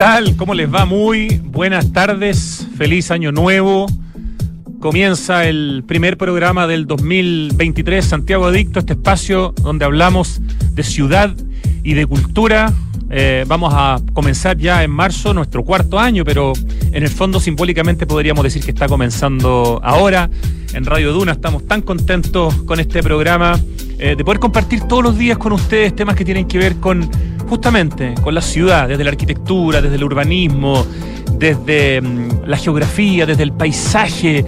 [0.00, 0.36] tal?
[0.36, 0.84] ¿Cómo les va?
[0.84, 3.86] Muy buenas tardes, feliz año nuevo.
[4.78, 10.40] Comienza el primer programa del 2023, Santiago Adicto, este espacio donde hablamos
[10.70, 11.34] de ciudad
[11.82, 12.72] y de cultura.
[13.10, 16.52] Eh, vamos a comenzar ya en marzo nuestro cuarto año, pero
[16.92, 20.30] en el fondo simbólicamente podríamos decir que está comenzando ahora.
[20.74, 23.58] En Radio Duna estamos tan contentos con este programa
[23.98, 27.08] eh, de poder compartir todos los días con ustedes temas que tienen que ver con
[27.48, 30.86] justamente con la ciudad, desde la arquitectura, desde el urbanismo,
[31.32, 34.44] desde mm, la geografía, desde el paisaje,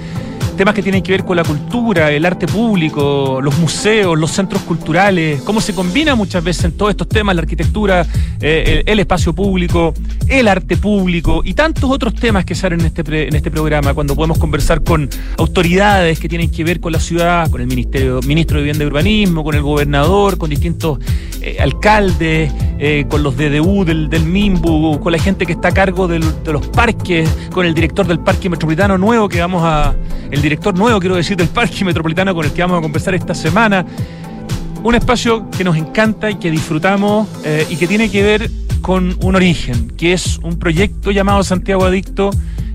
[0.60, 4.60] temas que tienen que ver con la cultura, el arte público, los museos, los centros
[4.60, 8.06] culturales, cómo se combina muchas veces en todos estos temas la arquitectura,
[8.42, 9.94] eh, el, espacio público,
[10.28, 14.14] el arte público y tantos otros temas que salen en este, en este programa, cuando
[14.14, 18.58] podemos conversar con autoridades que tienen que ver con la ciudad, con el Ministerio, Ministro
[18.58, 20.98] de Vivienda y Urbanismo, con el gobernador, con distintos
[21.40, 26.06] eh, alcaldes, eh, con los DDU del, MIMBU, con la gente que está a cargo
[26.06, 29.94] de los parques, con el director del Parque Metropolitano Nuevo que vamos a...
[30.30, 33.36] El director nuevo, quiero decir, del Parque Metropolitano con el que vamos a conversar esta
[33.36, 33.86] semana.
[34.82, 39.16] Un espacio que nos encanta y que disfrutamos eh, y que tiene que ver con
[39.22, 42.30] un origen, que es un proyecto llamado Santiago Adicto,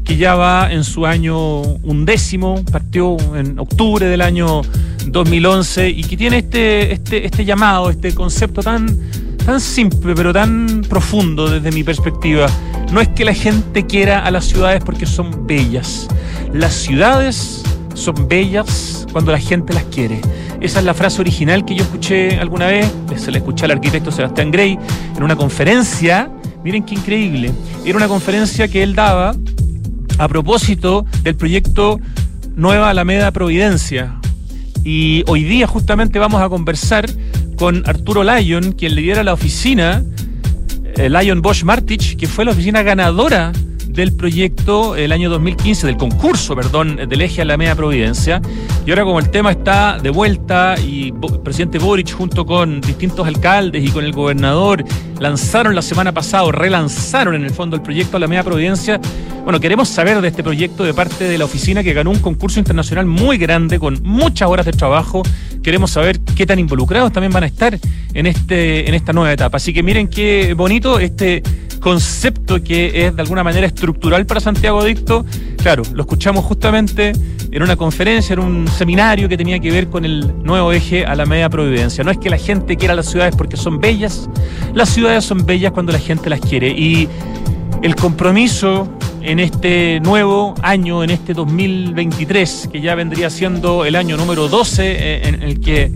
[0.06, 4.62] que ya va en su año undécimo, partió en octubre del año
[5.06, 8.88] 2011 y que tiene este, este, este llamado, este concepto tan,
[9.46, 12.48] tan simple pero tan profundo desde mi perspectiva.
[12.92, 16.08] No es que la gente quiera a las ciudades porque son bellas.
[16.52, 20.20] Las ciudades son bellas cuando la gente las quiere.
[20.62, 24.12] Esa es la frase original que yo escuché alguna vez, se la escuché al arquitecto
[24.12, 24.80] Sebastián Grey
[25.16, 26.32] en una conferencia.
[26.64, 27.52] Miren qué increíble.
[27.86, 29.36] Era una conferencia que él daba
[30.18, 32.00] a propósito del proyecto
[32.56, 34.16] Nueva Alameda Providencia.
[34.84, 37.06] Y hoy día justamente vamos a conversar
[37.56, 40.03] con Arturo Lyon, quien lidera la oficina
[40.98, 43.52] eh, Lion Bosch Martich, que fue la oficina ganadora
[43.88, 48.42] del proyecto el año 2015, del concurso, perdón, del eje Alameda Providencia.
[48.86, 51.13] Y ahora como el tema está de vuelta y
[51.44, 54.84] presidente Boric junto con distintos alcaldes y con el gobernador
[55.19, 59.00] lanzaron la semana pasada, relanzaron en el fondo el proyecto Alameda Providencia,
[59.46, 62.57] bueno, queremos saber de este proyecto de parte de la oficina que ganó un concurso
[62.57, 65.22] internacional muy grande con muchas horas de trabajo.
[65.66, 67.80] Queremos saber qué tan involucrados también van a estar
[68.14, 69.58] en, este, en esta nueva etapa.
[69.58, 71.42] Así que miren qué bonito este
[71.80, 75.25] concepto que es de alguna manera estructural para Santiago Adicto.
[75.58, 77.14] Claro, lo escuchamos justamente
[77.50, 81.16] en una conferencia, en un seminario que tenía que ver con el nuevo eje a
[81.16, 82.04] la media providencia.
[82.04, 84.30] No es que la gente quiera las ciudades porque son bellas,
[84.75, 86.70] las ciudades son bellas cuando la gente las quiere.
[86.70, 87.09] Y
[87.85, 88.90] el compromiso
[89.22, 94.84] en este nuevo año, en este 2023, que ya vendría siendo el año número 12
[94.84, 95.91] eh, en el que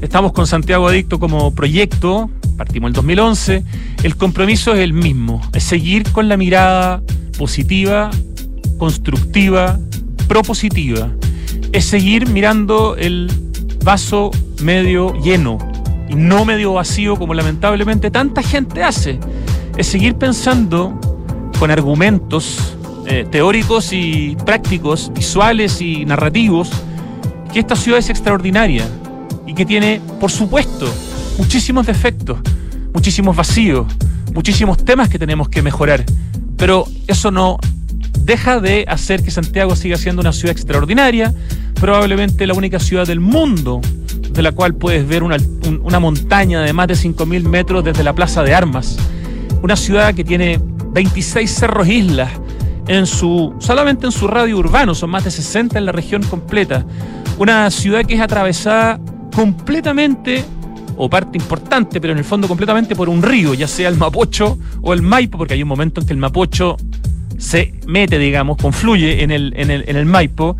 [0.00, 3.64] estamos con Santiago Adicto como proyecto, partimos el 2011,
[4.04, 7.02] el compromiso es el mismo, es seguir con la mirada
[7.36, 8.12] positiva,
[8.78, 9.80] constructiva,
[10.28, 11.10] propositiva,
[11.72, 13.28] es seguir mirando el
[13.82, 14.30] vaso
[14.62, 15.58] medio lleno
[16.08, 19.18] y no medio vacío como lamentablemente tanta gente hace,
[19.76, 21.00] es seguir pensando
[21.62, 26.72] con argumentos eh, teóricos y prácticos, visuales y narrativos,
[27.52, 28.84] que esta ciudad es extraordinaria
[29.46, 30.92] y que tiene, por supuesto,
[31.38, 32.40] muchísimos defectos,
[32.92, 33.86] muchísimos vacíos,
[34.34, 36.04] muchísimos temas que tenemos que mejorar.
[36.56, 37.58] Pero eso no
[38.18, 41.32] deja de hacer que Santiago siga siendo una ciudad extraordinaria,
[41.74, 43.80] probablemente la única ciudad del mundo
[44.32, 45.36] de la cual puedes ver una,
[45.84, 48.98] una montaña de más de 5.000 metros desde la Plaza de Armas.
[49.62, 50.58] Una ciudad que tiene
[50.92, 52.30] 26 cerros islas
[52.86, 56.84] en su, solamente en su radio urbano, son más de 60 en la región completa.
[57.38, 59.00] Una ciudad que es atravesada
[59.34, 60.44] completamente,
[60.96, 64.58] o parte importante, pero en el fondo completamente por un río, ya sea el Mapocho
[64.82, 66.76] o el Maipo, porque hay un momento en que el Mapocho
[67.38, 70.56] se mete, digamos, confluye en el, en el, en el Maipo.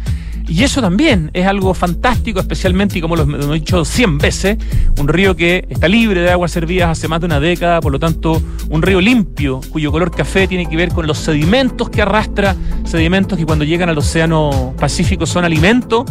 [0.48, 4.58] Y eso también es algo fantástico, especialmente, y como lo hemos dicho 100 veces,
[4.98, 7.98] un río que está libre de aguas servidas hace más de una década, por lo
[7.98, 12.56] tanto, un río limpio, cuyo color café tiene que ver con los sedimentos que arrastra,
[12.84, 16.04] sedimentos que cuando llegan al Océano Pacífico son alimento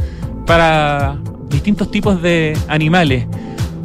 [0.46, 1.18] para
[1.50, 3.28] distintos tipos de animales.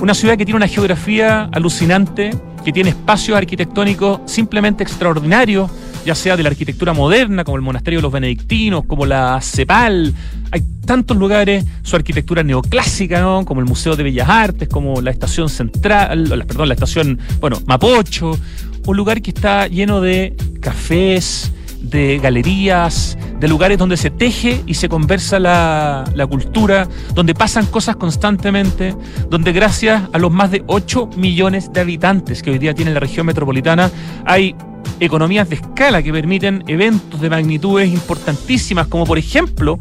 [0.00, 2.31] Una ciudad que tiene una geografía alucinante,
[2.64, 5.70] que tiene espacios arquitectónicos simplemente extraordinarios,
[6.06, 10.14] ya sea de la arquitectura moderna, como el Monasterio de los Benedictinos, como la CEPAL.
[10.53, 15.49] Hay tantos lugares, su arquitectura neoclásica, como el Museo de Bellas Artes, como la Estación
[15.49, 18.38] Central, perdón, la Estación, bueno, Mapocho.
[18.87, 24.75] Un lugar que está lleno de cafés, de galerías, de lugares donde se teje y
[24.75, 28.94] se conversa la, la, cultura, donde pasan cosas constantemente,
[29.29, 33.00] donde gracias a los más de 8 millones de habitantes que hoy día tiene la
[33.00, 33.91] región metropolitana,
[34.25, 34.55] hay
[35.00, 39.78] economías de escala que permiten eventos de magnitudes importantísimas, como por ejemplo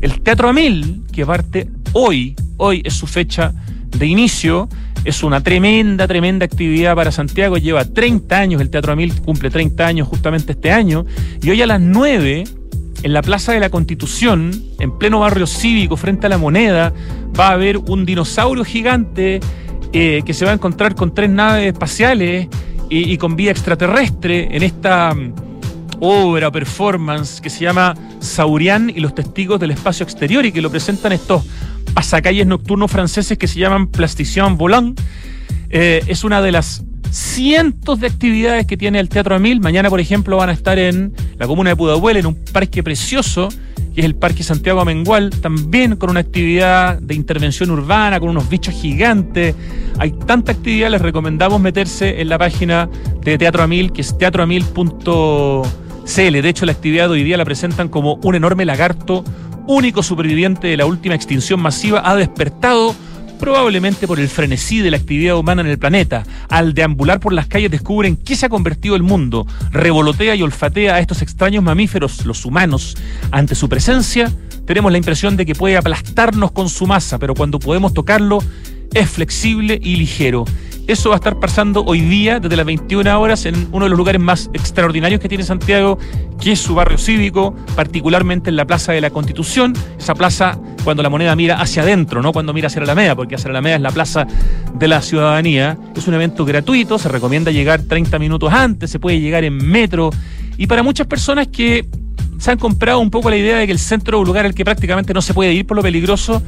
[0.00, 3.54] el Teatro Amil, que parte hoy, hoy es su fecha
[3.90, 4.68] de inicio.
[5.04, 7.58] Es una tremenda, tremenda actividad para Santiago.
[7.58, 11.06] Lleva 30 años, el Teatro Amil cumple 30 años justamente este año.
[11.42, 12.44] Y hoy a las 9,
[13.02, 16.92] en la Plaza de la Constitución, en pleno barrio cívico, frente a la moneda,
[17.38, 19.40] va a haber un dinosaurio gigante
[19.92, 22.48] eh, que se va a encontrar con tres naves espaciales
[22.88, 25.34] y, con vida extraterrestre en esta mm,
[26.00, 30.70] obra, performance que se llama Saurian y los testigos del espacio exterior y que lo
[30.70, 31.44] presentan estos
[31.94, 35.00] pasacalles nocturnos franceses que se llaman Plasticien Volant.
[35.70, 39.60] Eh, es una de las cientos de actividades que tiene el Teatro Amil.
[39.60, 43.48] Mañana, por ejemplo, van a estar en la comuna de Pudahuel, en un parque precioso,
[43.96, 48.46] que es el Parque Santiago Amengual, también con una actividad de intervención urbana, con unos
[48.46, 49.54] bichos gigantes.
[49.98, 52.90] Hay tanta actividad, les recomendamos meterse en la página
[53.22, 56.42] de Teatro Amil, que es teatroamil.cl.
[56.42, 59.24] De hecho, la actividad de hoy día la presentan como un enorme lagarto
[59.66, 62.94] único superviviente de la última extinción masiva, ha despertado
[63.38, 66.24] probablemente por el frenesí de la actividad humana en el planeta.
[66.48, 70.96] Al deambular por las calles descubren qué se ha convertido el mundo, revolotea y olfatea
[70.96, 72.96] a estos extraños mamíferos, los humanos.
[73.30, 74.32] Ante su presencia,
[74.66, 78.42] tenemos la impresión de que puede aplastarnos con su masa, pero cuando podemos tocarlo,
[78.92, 80.44] es flexible y ligero.
[80.86, 83.98] Eso va a estar pasando hoy día desde las 21 horas en uno de los
[83.98, 85.98] lugares más extraordinarios que tiene Santiago,
[86.40, 91.02] que es su barrio cívico, particularmente en la Plaza de la Constitución, esa plaza cuando
[91.02, 93.76] la moneda mira hacia adentro, no cuando mira hacia la Alameda, porque hacia la Alameda
[93.76, 94.28] es la plaza
[94.74, 95.76] de la ciudadanía.
[95.96, 100.10] Es un evento gratuito, se recomienda llegar 30 minutos antes, se puede llegar en metro
[100.56, 101.88] y para muchas personas que
[102.38, 104.54] se han comprado un poco la idea de que el centro es un lugar al
[104.54, 106.42] que prácticamente no se puede ir por lo peligroso.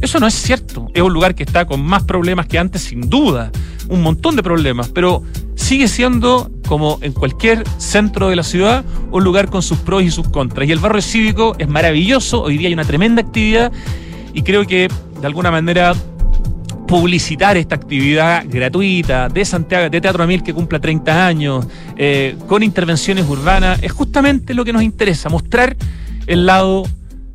[0.00, 0.88] Eso no es cierto.
[0.94, 3.50] Es un lugar que está con más problemas que antes, sin duda.
[3.88, 4.88] Un montón de problemas.
[4.88, 5.22] Pero
[5.54, 10.10] sigue siendo, como en cualquier centro de la ciudad, un lugar con sus pros y
[10.10, 10.68] sus contras.
[10.68, 12.42] Y el barrio cívico es maravilloso.
[12.42, 13.72] Hoy día hay una tremenda actividad.
[14.32, 14.88] Y creo que,
[15.20, 15.94] de alguna manera,
[16.94, 22.62] publicitar esta actividad gratuita de Santiago, de Teatro Amil que cumpla 30 años, eh, con
[22.62, 25.76] intervenciones urbanas, es justamente lo que nos interesa, mostrar
[26.28, 26.84] el lado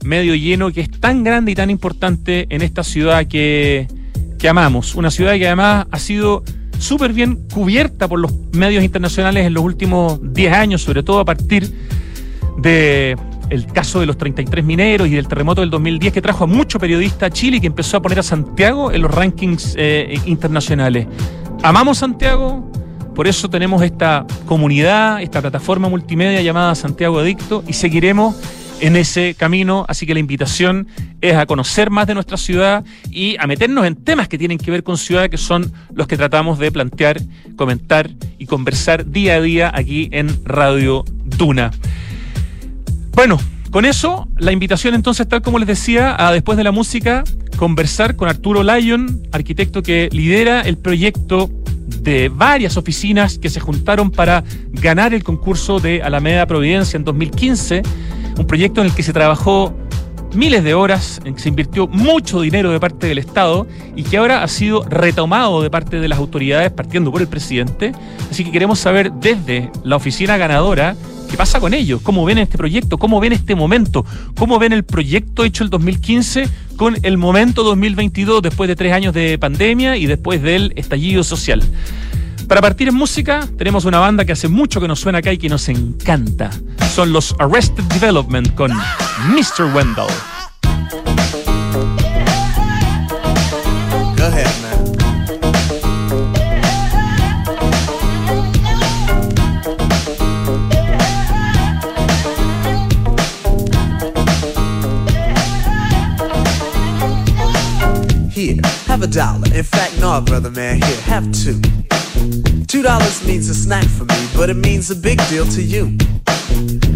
[0.06, 3.90] medio lleno que es tan grande y tan importante en esta ciudad que,
[4.38, 4.96] que amamos.
[4.96, 6.42] Una ciudad que además ha sido
[6.78, 11.26] súper bien cubierta por los medios internacionales en los últimos 10 años, sobre todo a
[11.26, 11.70] partir
[12.60, 13.18] de
[13.50, 16.80] el caso de los 33 mineros y del terremoto del 2010 que trajo a mucho
[16.80, 21.08] periodista a Chile y que empezó a poner a Santiago en los rankings eh, internacionales.
[21.64, 22.72] Amamos Santiago,
[23.16, 28.36] por eso tenemos esta comunidad, esta plataforma multimedia llamada Santiago Adicto y seguiremos
[28.82, 30.88] en ese camino, así que la invitación
[31.22, 34.72] es a conocer más de nuestra ciudad y a meternos en temas que tienen que
[34.72, 37.20] ver con ciudad, que son los que tratamos de plantear,
[37.56, 41.72] comentar y conversar día a día aquí en Radio Duna.
[43.20, 43.38] Bueno,
[43.70, 47.26] con eso, la invitación entonces, tal como les decía, a después de la música,
[47.58, 51.50] conversar con Arturo Lyon, arquitecto que lidera el proyecto
[52.02, 57.84] de varias oficinas que se juntaron para ganar el concurso de Alameda Providencia en 2015,
[58.38, 59.76] un proyecto en el que se trabajó
[60.34, 63.68] miles de horas, en que se invirtió mucho dinero de parte del Estado
[63.98, 67.92] y que ahora ha sido retomado de parte de las autoridades, partiendo por el presidente.
[68.32, 70.96] Así que queremos saber desde la oficina ganadora
[71.30, 72.02] ¿Qué pasa con ellos?
[72.02, 72.98] ¿Cómo ven este proyecto?
[72.98, 74.06] ¿Cómo ven este momento?
[74.36, 79.14] ¿Cómo ven el proyecto hecho el 2015 con el momento 2022 después de tres años
[79.14, 81.64] de pandemia y después del estallido social?
[82.48, 85.38] Para partir en música, tenemos una banda que hace mucho que nos suena acá y
[85.38, 86.50] que nos encanta.
[86.96, 89.66] Son los Arrested Development con Mr.
[89.76, 90.08] Wendell.
[109.00, 109.48] Have a dollar.
[109.56, 111.62] In fact, no, brother man, here, have two.
[112.66, 115.96] Two dollars means a snack for me, but it means a big deal to you.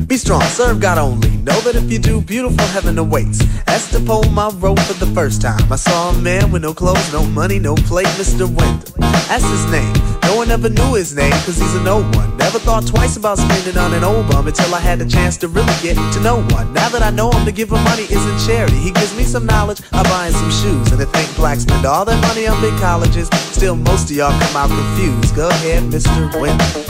[0.06, 1.30] Be strong, serve God only.
[1.30, 3.40] Know that if you do, beautiful heaven awaits.
[3.68, 6.74] As to pull my rope for the first time, I saw a man with no
[6.74, 8.54] clothes, no money, no plate, Mr.
[8.54, 8.96] Wendell.
[9.00, 10.13] That's his name.
[10.34, 12.36] No one ever knew his name, cause he's a no one.
[12.38, 15.48] Never thought twice about spending on an old bum until I had the chance to
[15.48, 16.74] really get to know one.
[16.74, 18.78] Now that I know him, to give him money isn't charity.
[18.78, 20.92] He gives me some knowledge, I buy him some shoes.
[20.92, 24.32] And to think blacks spend all their money on big colleges, still most of y'all
[24.42, 25.36] come out confused.
[25.36, 26.34] Go ahead, Mr.
[26.42, 26.82] Wendell.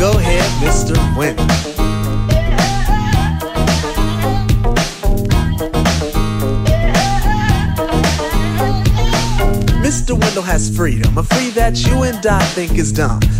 [0.00, 1.69] Go ahead, Mr.
[10.14, 10.30] Win.
[10.30, 13.20] Window has freedom, a free that you and I think is dumb.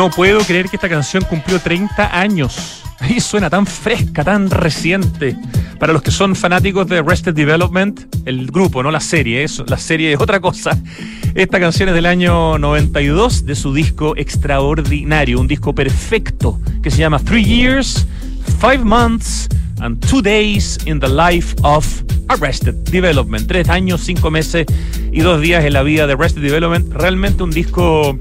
[0.00, 2.82] No puedo creer que esta canción cumplió 30 años.
[3.06, 5.36] Y suena tan fresca, tan reciente.
[5.78, 9.76] Para los que son fanáticos de Arrested Development, el grupo, no la serie, eso, la
[9.76, 10.78] serie es otra cosa.
[11.34, 16.96] Esta canción es del año 92 de su disco extraordinario, un disco perfecto que se
[16.96, 18.06] llama Three Years,
[18.58, 19.48] Five Months
[19.80, 21.86] and Two Days in the Life of
[22.28, 23.46] Arrested Development.
[23.46, 24.64] Tres años, cinco meses
[25.12, 26.90] y dos días en la vida de Arrested Development.
[26.90, 28.18] Realmente un disco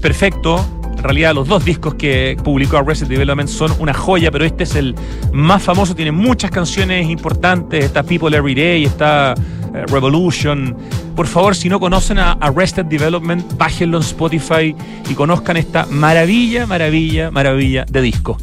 [0.00, 0.64] perfecto,
[1.06, 4.94] realidad los dos discos que publicó Arrested Development son una joya, pero este es el
[5.32, 9.34] más famoso, tiene muchas canciones importantes, está People Every Day, está
[9.74, 10.76] eh, Revolution.
[11.14, 14.74] Por favor, si no conocen a Arrested Development, bájenlo en Spotify
[15.08, 18.36] y conozcan esta maravilla, maravilla, maravilla de disco.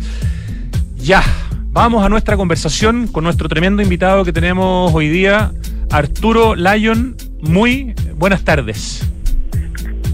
[0.97, 1.23] Ya,
[1.71, 5.51] vamos a nuestra conversación con nuestro tremendo invitado que tenemos hoy día,
[5.91, 7.15] Arturo Lyon.
[7.41, 9.12] Muy buenas tardes.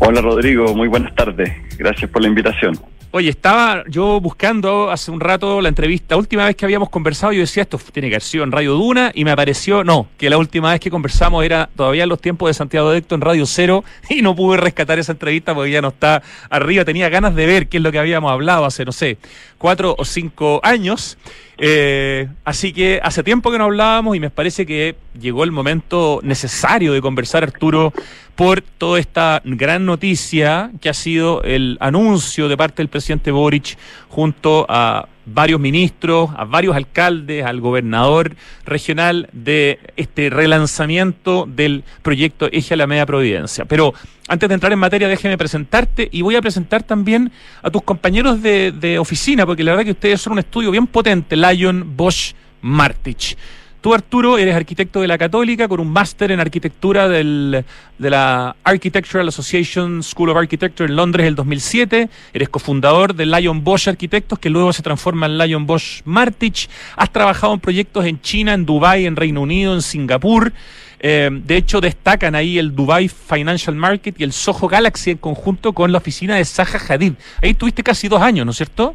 [0.01, 1.51] Hola Rodrigo, muy buenas tardes.
[1.77, 2.79] Gracias por la invitación.
[3.11, 6.15] Oye, estaba yo buscando hace un rato la entrevista.
[6.15, 9.11] Última vez que habíamos conversado, yo decía esto tiene que haber sido en Radio Duna
[9.13, 12.49] y me apareció, no, que la última vez que conversamos era todavía en los tiempos
[12.49, 15.89] de Santiago Decto en Radio Cero y no pude rescatar esa entrevista porque ya no
[15.89, 16.85] está arriba.
[16.85, 19.17] Tenía ganas de ver qué es lo que habíamos hablado hace, no sé,
[19.57, 21.17] cuatro o cinco años.
[21.61, 26.21] Eh, así que hace tiempo que no hablábamos y me parece que llegó el momento
[26.23, 27.93] necesario de conversar, Arturo,
[28.35, 33.77] por toda esta gran noticia que ha sido el anuncio de parte del presidente Boric
[34.07, 42.47] junto a varios ministros, a varios alcaldes, al gobernador regional de este relanzamiento del proyecto
[42.51, 43.65] Eje a la Media Providencia.
[43.65, 43.93] Pero
[44.27, 47.31] antes de entrar en materia, déjeme presentarte y voy a presentar también
[47.61, 50.87] a tus compañeros de, de oficina, porque la verdad que ustedes son un estudio bien
[50.87, 53.37] potente, Lion, Bosch, Martich.
[53.81, 57.63] Tú, Arturo, eres arquitecto de la Católica con un máster en arquitectura del,
[57.97, 62.09] de la Architectural Association School of Architecture en Londres el 2007.
[62.33, 66.69] Eres cofundador de Lion Bosch Arquitectos, que luego se transforma en Lion Bosch Martich.
[66.97, 70.51] Has trabajado en proyectos en China, en Dubái, en Reino Unido, en Singapur.
[70.99, 75.71] Eh, de hecho, destacan ahí el Dubai Financial Market y el Soho Galaxy en conjunto
[75.71, 77.13] con la oficina de Zaha Hadid.
[77.41, 78.93] Ahí tuviste casi dos años, ¿no es cierto?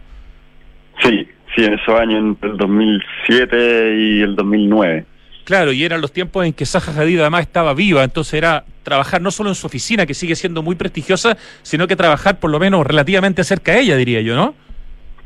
[1.02, 5.04] Sí, sí, en esos años, entre el 2007 y el 2009.
[5.44, 9.20] Claro, y eran los tiempos en que Zaha Hadid además estaba viva, entonces era trabajar
[9.20, 12.58] no solo en su oficina, que sigue siendo muy prestigiosa, sino que trabajar por lo
[12.58, 14.54] menos relativamente cerca de ella, diría yo, ¿no?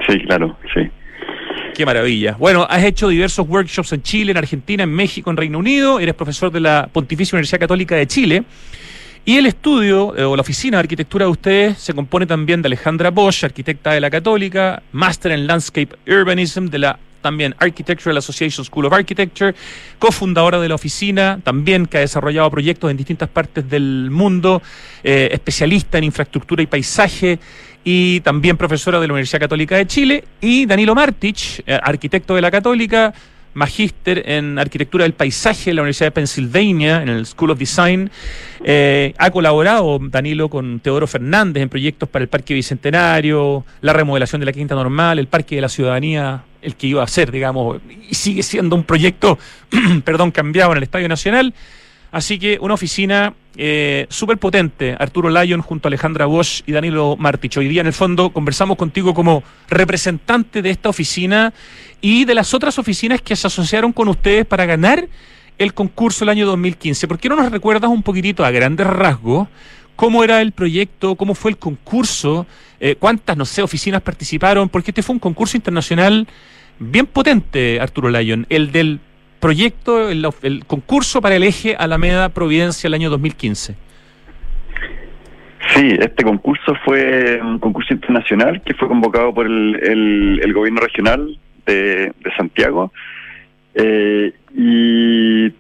[0.09, 0.91] Sí, claro, sí.
[1.75, 2.35] Qué maravilla.
[2.37, 6.15] Bueno, has hecho diversos workshops en Chile, en Argentina, en México, en Reino Unido, eres
[6.15, 8.43] profesor de la Pontificia Universidad Católica de Chile.
[9.29, 12.69] Y el estudio eh, o la oficina de arquitectura de ustedes se compone también de
[12.69, 18.65] Alejandra Bosch, arquitecta de la Católica, máster en Landscape Urbanism de la también Architectural Association
[18.65, 19.55] School of Architecture,
[19.99, 24.63] cofundadora de la oficina, también que ha desarrollado proyectos en distintas partes del mundo,
[25.05, 27.39] eh, especialista en infraestructura y paisaje
[27.85, 32.41] y también profesora de la Universidad Católica de Chile, y Danilo Martich, eh, arquitecto de
[32.41, 33.13] la Católica,
[33.59, 38.11] magíster en arquitectura del paisaje en la Universidad de Pennsylvania, en el School of Design.
[38.65, 44.41] Eh, ha colaborado Danilo con Teodoro Fernández en proyectos para el Parque Bicentenario, la remodelación
[44.41, 47.81] de la Quinta Normal, el Parque de la Ciudadanía, el que iba a ser, digamos,
[48.09, 49.39] y sigue siendo un proyecto,
[50.05, 51.53] perdón, cambiado en el Estadio Nacional.
[52.11, 57.17] Así que una oficina eh, súper potente, Arturo Lyon junto a Alejandra Bosch y Danilo
[57.19, 57.59] Martich.
[57.59, 61.53] Hoy día en el fondo conversamos contigo como representante de esta oficina
[62.01, 65.07] y de las otras oficinas que se asociaron con ustedes para ganar
[65.59, 67.09] el concurso el año 2015.
[67.09, 69.49] ¿Por qué no nos recuerdas un poquitito a grandes rasgos
[69.97, 72.47] cómo era el proyecto, cómo fue el concurso,
[72.81, 74.69] eh, cuántas, no sé, oficinas participaron?
[74.69, 76.27] Porque este fue un concurso internacional
[76.79, 79.01] bien potente, Arturo Lyon, el del
[79.41, 83.75] proyecto, el, concurso para el eje Alameda Providencia el año 2015.
[85.75, 92.13] Sí, este concurso fue un concurso internacional que fue convocado por el, gobierno regional de,
[92.37, 92.93] Santiago
[93.75, 95.51] eh, y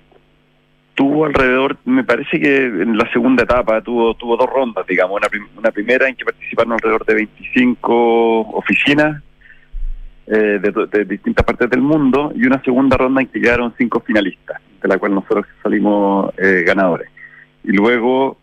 [0.94, 5.20] tuvo alrededor, me parece que en la segunda etapa tuvo tuvo dos rondas, digamos,
[5.56, 9.22] una primera en que participaron alrededor de 25 oficinas
[10.30, 14.60] eh, de, distintas partes del mundo y una segunda ronda en que quedaron cinco finalistas,
[14.82, 17.08] de la cual nosotros salimos eh, ganadores.
[17.64, 18.36] Y luego,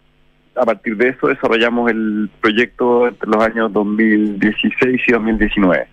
[0.56, 5.88] a partir de eso, desarrollamos el proyecto entre los años 2016 y 2019.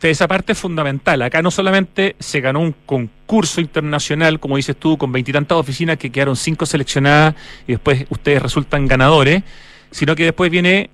[0.00, 1.22] Esa parte es fundamental.
[1.22, 6.10] Acá no solamente se ganó un concurso internacional, como dices tú, con veintitantas oficinas que
[6.10, 7.34] quedaron cinco seleccionadas
[7.66, 9.42] y después ustedes resultan ganadores,
[9.90, 10.90] sino que después viene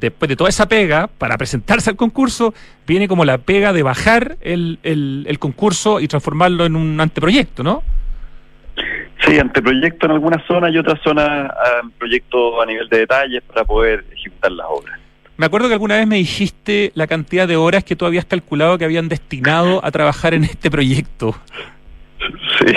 [0.00, 2.54] después de toda esa pega, para presentarse al concurso,
[2.86, 7.82] viene como la pega de bajar el, el, concurso y transformarlo en un anteproyecto, ¿no?
[9.24, 11.50] Sí, anteproyecto en algunas zonas y otras zonas
[11.98, 15.00] proyecto a nivel de detalles para poder ejecutar las obras.
[15.36, 18.78] Me acuerdo que alguna vez me dijiste la cantidad de horas que tú habías calculado
[18.78, 21.34] que habían destinado a trabajar en este proyecto.
[22.58, 22.74] Sí,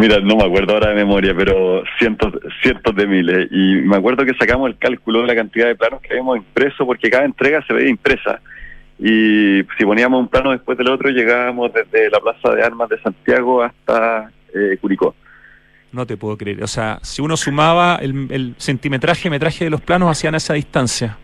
[0.00, 2.32] Mira, no me acuerdo ahora de memoria, pero cientos,
[2.62, 3.48] cientos de miles.
[3.50, 6.86] Y me acuerdo que sacamos el cálculo de la cantidad de planos que habíamos impreso,
[6.86, 8.40] porque cada entrega se veía impresa.
[8.98, 12.98] Y si poníamos un plano después del otro, llegábamos desde la Plaza de Armas de
[13.02, 15.14] Santiago hasta eh, Curicó.
[15.92, 16.62] No te puedo creer.
[16.62, 21.18] O sea, si uno sumaba el, el centimetraje, metraje de los planos, hacían esa distancia.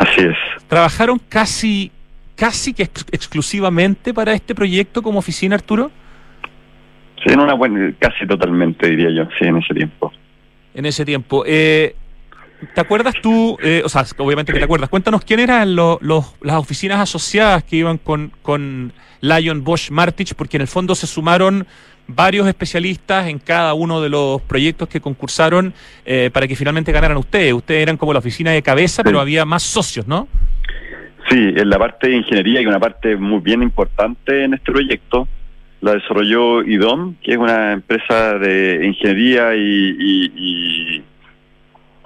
[0.00, 0.36] Así es.
[0.66, 1.92] ¿Trabajaron casi,
[2.34, 5.92] casi que exclusivamente para este proyecto como oficina, Arturo?
[7.22, 10.12] Sí, en una buena, casi totalmente diría yo, sí, en ese tiempo.
[10.74, 11.44] En ese tiempo.
[11.46, 11.94] Eh,
[12.74, 16.56] ¿Te acuerdas tú, eh, o sea, obviamente que te acuerdas, cuéntanos quién eran los, las
[16.56, 21.66] oficinas asociadas que iban con, con Lion Bosch Martich, porque en el fondo se sumaron
[22.08, 25.72] varios especialistas en cada uno de los proyectos que concursaron
[26.04, 27.52] eh, para que finalmente ganaran ustedes.
[27.52, 30.26] Ustedes eran como la oficina de cabeza, pero había más socios, ¿no?
[31.28, 35.28] Sí, en la parte de ingeniería hay una parte muy bien importante en este proyecto
[35.80, 41.02] la desarrolló IDOM, que es una empresa de ingeniería y,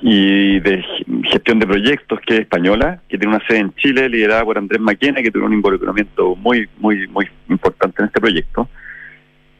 [0.00, 0.84] y, de
[1.24, 4.80] gestión de proyectos que es española, que tiene una sede en Chile, liderada por Andrés
[4.80, 8.68] Maquena, que tuvo un involucramiento muy, muy, muy importante en este proyecto.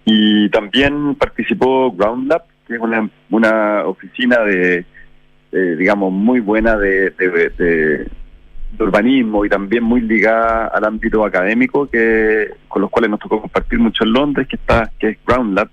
[0.04, 4.84] Y también participó GroundLab, que es una, una oficina de,
[5.52, 8.06] digamos, muy buena de de
[8.78, 13.78] urbanismo y también muy ligada al ámbito académico que con los cuales nos tocó compartir
[13.78, 15.68] mucho en Londres que está que es Ground Lab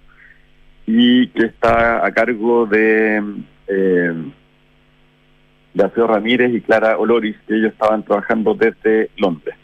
[0.85, 3.23] y que está a cargo de
[3.67, 4.13] eh,
[5.73, 9.58] de Alfredo Ramírez y Clara Oloris que ellos estaban trabajando desde Londres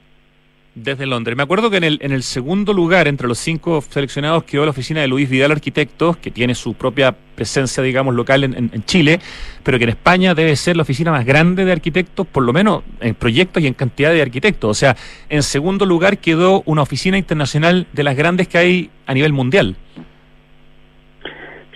[0.76, 1.38] desde Londres.
[1.38, 4.72] Me acuerdo que en el, en el segundo lugar, entre los cinco seleccionados, quedó la
[4.72, 9.20] oficina de Luis Vidal Arquitectos, que tiene su propia presencia, digamos, local en, en, Chile,
[9.64, 12.84] pero que en España debe ser la oficina más grande de arquitectos, por lo menos
[13.00, 14.70] en proyectos y en cantidad de arquitectos.
[14.70, 14.96] O sea,
[15.30, 19.78] en segundo lugar quedó una oficina internacional de las grandes que hay a nivel mundial.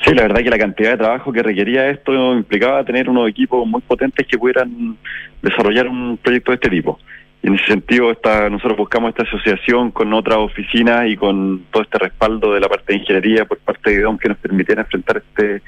[0.04, 3.68] Sí, la verdad que la cantidad de trabajo que requería esto implicaba tener unos equipos
[3.68, 4.98] muy potentes que pudieran
[5.42, 7.00] desarrollar un proyecto de este tipo
[7.41, 11.97] en ese sentido, está, nosotros buscamos esta asociación con otras oficinas y con todo este
[11.97, 15.62] respaldo de la parte de ingeniería por parte de DOM que nos permitiera enfrentar este,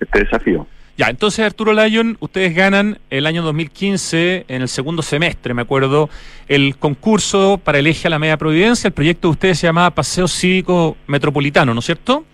[0.00, 0.66] este desafío.
[0.96, 6.08] Ya, entonces Arturo Lyon, ustedes ganan el año 2015, en el segundo semestre, me acuerdo,
[6.46, 8.86] el concurso para el eje a la media providencia.
[8.86, 12.24] El proyecto de ustedes se llamaba Paseo Cívico Metropolitano, ¿no es cierto?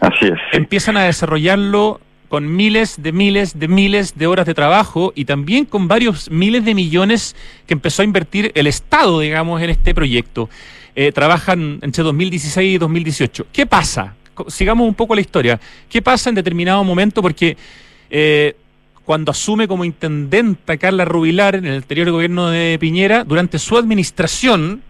[0.00, 0.38] Así es.
[0.52, 5.64] Empiezan a desarrollarlo con miles de miles de miles de horas de trabajo y también
[5.64, 7.34] con varios miles de millones
[7.66, 10.48] que empezó a invertir el Estado, digamos, en este proyecto.
[10.94, 13.48] Eh, trabajan entre 2016 y 2018.
[13.52, 14.14] ¿Qué pasa?
[14.46, 15.60] Sigamos un poco la historia.
[15.88, 17.20] ¿Qué pasa en determinado momento?
[17.20, 17.56] Porque
[18.08, 18.54] eh,
[19.04, 24.82] cuando asume como intendenta Carla Rubilar en el anterior gobierno de Piñera, durante su administración,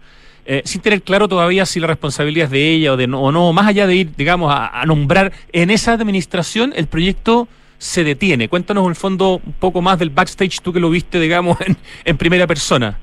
[0.45, 3.31] eh, sin tener claro todavía si la responsabilidad es de ella o, de no, o
[3.31, 8.49] no, más allá de ir, digamos, a, nombrar en esa administración, el proyecto se detiene.
[8.49, 11.57] Cuéntanos en el fondo un poco más del backstage, tú que lo viste, digamos,
[12.05, 12.97] en, primera persona.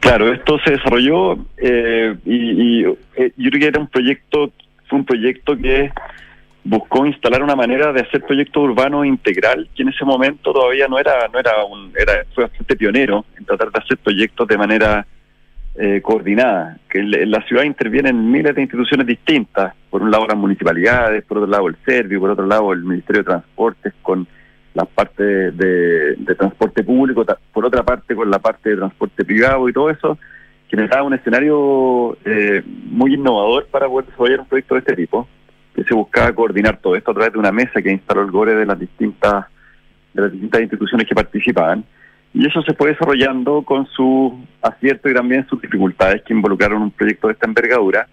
[0.00, 2.84] Claro, esto se desarrolló eh, y, y
[3.16, 4.52] eh, yo creo que era un proyecto,
[4.88, 5.90] fue un proyecto que
[6.64, 10.98] buscó instalar una manera de hacer proyecto urbano integral que en ese momento todavía no
[10.98, 15.06] era no era un era fue bastante pionero en tratar de hacer proyectos de manera
[15.80, 20.36] eh, coordinada que en la ciudad intervienen miles de instituciones distintas por un lado las
[20.36, 24.26] municipalidades por otro lado el Servio por otro lado el Ministerio de Transportes con
[24.74, 29.72] la parte de, transporte público por otra parte con la parte de transporte privado y
[29.72, 30.18] todo eso
[30.68, 35.28] generaba un escenario eh, muy innovador para poder desarrollar un proyecto de este tipo
[35.74, 38.54] que se buscaba coordinar todo esto a través de una mesa que instaló el GORE
[38.54, 39.46] de las distintas
[40.12, 41.84] de las distintas instituciones que participaban.
[42.34, 46.90] Y eso se fue desarrollando con su acierto y también sus dificultades que involucraron un
[46.90, 48.06] proyecto de esta envergadura.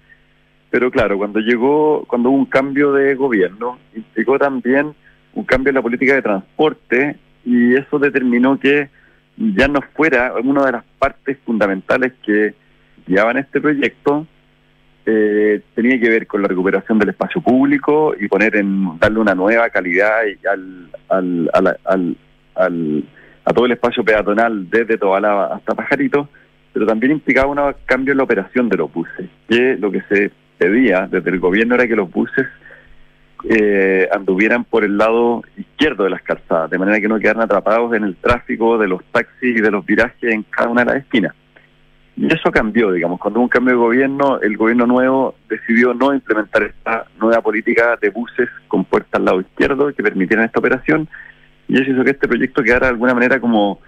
[0.70, 4.94] Pero claro, cuando llegó, cuando hubo un cambio de gobierno, implicó también
[5.34, 8.90] un cambio en la política de transporte y eso determinó que
[9.38, 12.56] ya no fuera una de las partes fundamentales que
[13.06, 14.26] guiaban este proyecto,
[15.06, 19.36] eh, tenía que ver con la recuperación del espacio público y poner en darle una
[19.36, 21.50] nueva calidad al, al,
[21.86, 22.18] al,
[22.56, 23.04] al,
[23.46, 26.28] a todo el espacio peatonal desde Tobalaba hasta Pajarito,
[26.74, 30.32] pero también implicaba un cambio en la operación de los buses, que lo que se
[30.58, 32.48] pedía desde el gobierno era que los buses
[33.48, 37.94] eh, anduvieran por el lado izquierdo de las calzadas, de manera que no quedaran atrapados
[37.94, 41.04] en el tráfico de los taxis y de los virajes en cada una de las
[41.04, 41.36] esquinas.
[42.18, 46.14] Y eso cambió, digamos, cuando hubo un cambio de gobierno, el gobierno nuevo decidió no
[46.14, 51.10] implementar esta nueva política de buses con puerta al lado izquierdo que permitieran esta operación,
[51.68, 53.80] y eso hizo que este proyecto quedara de alguna manera como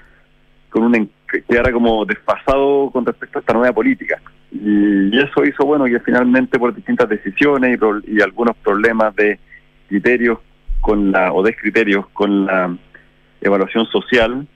[0.70, 1.10] con un
[1.48, 4.22] quedara como desfasado con respecto a esta nueva política.
[4.52, 9.40] Y, eso hizo, bueno, que finalmente por distintas decisiones y, y algunos problemas de
[9.88, 10.40] criterios
[10.82, 12.76] con la, o descriterios con la
[13.42, 14.48] evaluación social,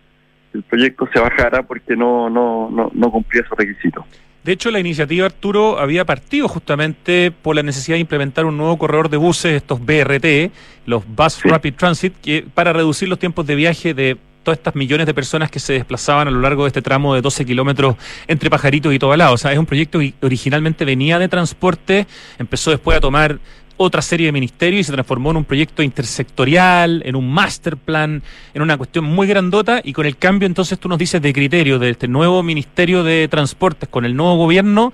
[0.54, 4.06] el proyecto se bajara porque no, no, no, no cumplía esos requisitos.
[4.44, 8.78] De hecho, la iniciativa Arturo había partido justamente por la necesidad de implementar un nuevo
[8.78, 10.52] corredor de buses, estos BRT,
[10.88, 15.06] los Bus Rapid Transit, que para reducir los tiempos de viaje de todas estas millones
[15.06, 17.96] de personas que se desplazaban a lo largo de este tramo de 12 kilómetros
[18.28, 19.32] entre Pajaritos y Tobalá.
[19.32, 22.08] O sea, es un proyecto que originalmente venía de transporte,
[22.40, 23.40] empezó después a tomar
[23.82, 28.22] otra serie de ministerios y se transformó en un proyecto intersectorial, en un master plan,
[28.54, 31.80] en una cuestión muy grandota y con el cambio entonces tú nos dices de criterio
[31.80, 34.94] de este nuevo Ministerio de Transportes con el nuevo gobierno,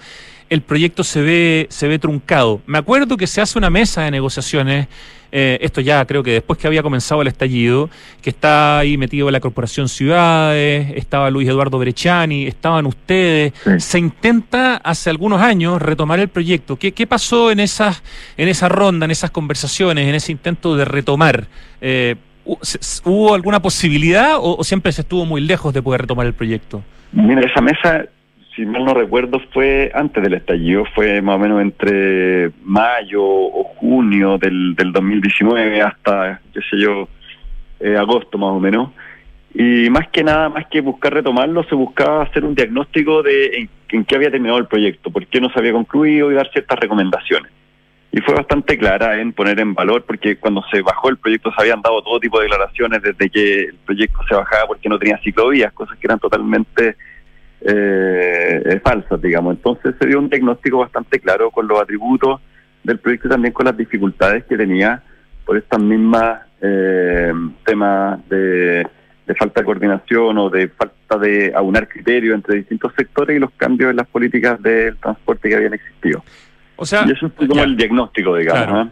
[0.50, 2.62] el proyecto se ve, se ve truncado.
[2.66, 4.88] Me acuerdo que se hace una mesa de negociaciones
[5.32, 7.90] eh, esto ya creo que después que había comenzado el estallido,
[8.22, 14.78] que está ahí metido la Corporación Ciudades, estaba Luis Eduardo Brechani, estaban ustedes, se intenta
[14.78, 16.78] hace algunos años retomar el proyecto.
[16.78, 18.04] ¿Qué, qué pasó en, esas,
[18.38, 21.48] en esa ronda, en esas conversaciones, en ese intento de retomar?
[21.82, 22.16] Eh,
[23.04, 26.82] ¿Hubo alguna posibilidad o, o siempre se estuvo muy lejos de poder retomar el proyecto?
[27.12, 28.06] Mira, esa mesa
[28.58, 33.64] si mal no recuerdo, fue antes del estallido, fue más o menos entre mayo o
[33.76, 37.08] junio del, del 2019 hasta, qué sé yo,
[37.80, 38.90] eh, agosto más o menos.
[39.54, 44.06] Y más que nada, más que buscar retomarlo, se buscaba hacer un diagnóstico de en,
[44.06, 47.52] qué había terminado el proyecto, por qué no se había concluido y dar ciertas recomendaciones.
[48.12, 51.62] Y fue bastante clara en poner en valor, porque cuando se bajó el proyecto se
[51.62, 55.20] habían dado todo tipo de declaraciones desde que el proyecto se bajaba porque no tenía
[55.20, 56.96] ciclovías, cosas que eran totalmente
[57.62, 59.56] eh, falsas, digamos.
[59.56, 62.42] Entonces se dio un diagnóstico bastante claro con los atributos
[62.84, 65.02] del proyecto y también con las dificultades que tenía
[65.46, 67.32] por estas mismas eh,
[67.66, 68.88] temas de,
[69.38, 73.92] falta de coordinación o de falta de aunar criterios entre distintos sectores y los cambios
[73.92, 76.24] en las políticas del transporte que habían existido.
[76.76, 78.90] O sea, y eso es como el diagnóstico, digamos.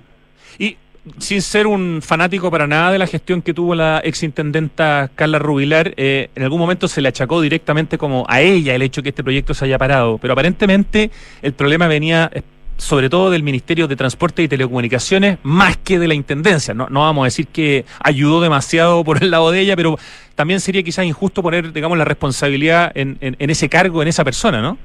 [0.58, 0.78] Y
[1.18, 5.94] sin ser un fanático para nada de la gestión que tuvo la exintendenta Carla Rubilar,
[5.98, 9.24] eh, en algún momento se le achacó directamente como a ella el hecho que este
[9.24, 12.41] proyecto se haya parado, pero aparentemente el problema venía eh,
[12.78, 16.74] sobre todo del Ministerio de Transporte y Telecomunicaciones, más que de la Intendencia.
[16.74, 19.98] No, no vamos a decir que ayudó demasiado por el lado de ella, pero
[20.36, 24.62] también sería quizás injusto poner, digamos, la responsabilidad en, en, ese cargo, en esa persona,
[24.62, 24.78] ¿no?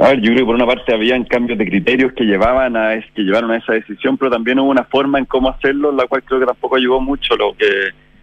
[0.00, 3.00] A ver, yo creo que por una parte habían cambios de criterios que llevaban a
[3.14, 6.22] que llevaron a esa decisión, pero también hubo una forma en cómo hacerlo, la cual
[6.24, 7.66] creo que tampoco ayudó mucho lo que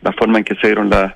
[0.02, 1.14] la forma en que se dieron las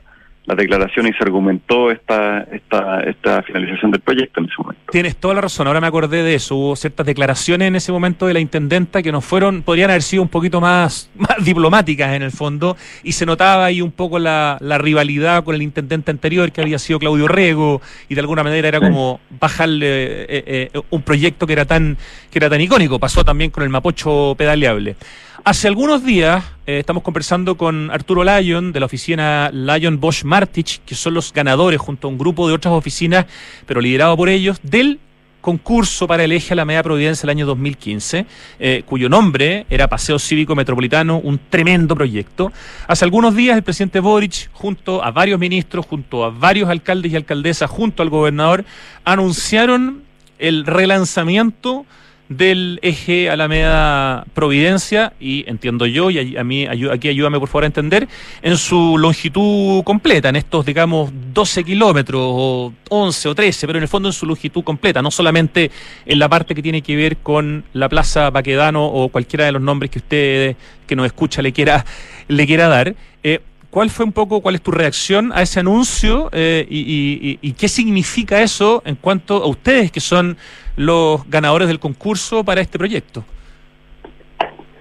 [0.49, 4.81] la declaración y se argumentó esta, esta, esta finalización del proyecto en ese momento.
[4.91, 6.55] Tienes toda la razón, ahora me acordé de eso.
[6.55, 10.23] Hubo ciertas declaraciones en ese momento de la intendenta que no fueron, podrían haber sido
[10.23, 14.57] un poquito más, más diplomáticas en el fondo, y se notaba ahí un poco la,
[14.59, 18.67] la rivalidad con el intendente anterior que había sido Claudio Rego, y de alguna manera
[18.67, 21.95] era como bajarle eh, eh, un proyecto que era tan,
[22.31, 22.97] que era tan icónico.
[22.97, 24.95] Pasó también con el Mapocho pedaleable.
[25.45, 30.81] Hace algunos días eh, estamos conversando con Arturo Lyon de la oficina Lyon Bosch Martich,
[30.85, 33.25] que son los ganadores junto a un grupo de otras oficinas,
[33.65, 34.99] pero liderado por ellos, del
[35.39, 38.25] concurso para el eje a la media Providencia el año 2015,
[38.59, 42.51] eh, cuyo nombre era Paseo Cívico Metropolitano, un tremendo proyecto.
[42.87, 47.15] Hace algunos días el presidente Boric, junto a varios ministros, junto a varios alcaldes y
[47.15, 48.65] alcaldesas, junto al gobernador,
[49.05, 50.03] anunciaron
[50.37, 51.85] el relanzamiento
[52.29, 57.67] del eje Alameda Providencia y entiendo yo, y a mí aquí ayúdame por favor a
[57.67, 58.07] entender,
[58.43, 63.83] en su longitud completa, en estos digamos 12 kilómetros o 11 o 13, pero en
[63.83, 65.71] el fondo en su longitud completa, no solamente
[66.05, 69.61] en la parte que tiene que ver con la Plaza Baquedano o cualquiera de los
[69.61, 71.85] nombres que usted que nos escucha le quiera,
[72.27, 72.95] le quiera dar.
[73.23, 73.39] Eh,
[73.69, 78.41] ¿Cuál fue un poco, cuál es tu reacción a ese anuncio eh, y, qué significa
[78.41, 80.37] eso en cuanto a ustedes que son
[80.79, 83.25] los ganadores del concurso para este proyecto?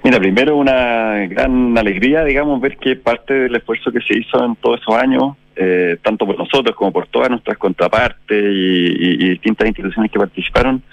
[0.05, 4.55] Mira, primero una gran alegría, digamos, ver que parte del esfuerzo que se hizo en
[4.55, 10.13] todos esos años, eh, tanto por nosotros como por todas nuestras contrapartes y distintas instituciones
[10.13, 10.85] que participaron,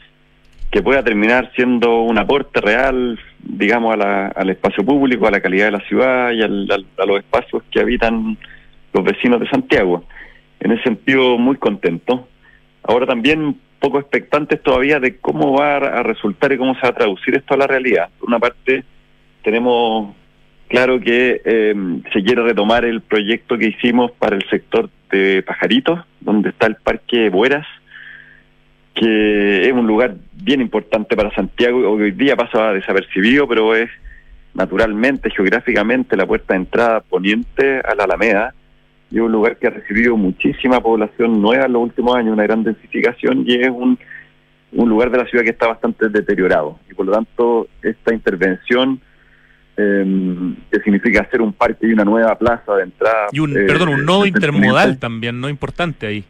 [0.72, 5.72] que pueda terminar siendo un aporte real, digamos, al espacio público, a la calidad de
[5.72, 8.36] la ciudad y a los espacios que habitan
[8.92, 10.04] los vecinos de Santiago.
[10.60, 12.28] En ese sentido, muy contento.
[12.82, 16.96] Ahora también poco expectantes todavía de cómo va a resultar y cómo se va a
[16.96, 18.10] traducir esto a la realidad.
[18.20, 18.84] Por una parte,
[19.44, 20.16] tenemos
[20.68, 26.00] claro que em, se quiere retomar el proyecto que hicimos para el sector de Pajaritos,
[26.20, 27.68] donde está el Parque Bueras,
[28.96, 33.90] que es un lugar bien importante para Santiago, hoy día pasa desapercibido, pero es
[34.54, 38.54] naturalmente, geográficamente, la puerta de entrada poniente a la Alameda,
[39.16, 42.44] y es un lugar que ha recibido muchísima población nueva en los últimos años, una
[42.44, 43.98] gran densificación, y es un,
[44.74, 46.78] un lugar de la ciudad que está bastante deteriorado.
[46.92, 49.00] Y por lo tanto, esta intervención,
[49.78, 53.28] em, que significa hacer un parque y una nueva plaza de entrada.
[53.32, 55.48] Y un, perdón, un eh, nodo intermodal también, ¿no?
[55.48, 56.26] Importante ahí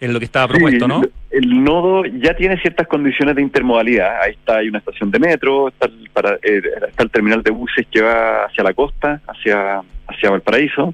[0.00, 1.02] en lo que estaba propuesto, ¿no?
[1.30, 4.22] El, nodo ya tiene ciertas condiciones de intermodalidad.
[4.22, 7.52] Ahí está, hay una estación de metro, está el, para, eh, está el terminal de
[7.52, 10.92] buses que va hacia la costa, hacia, hacia Valparaíso,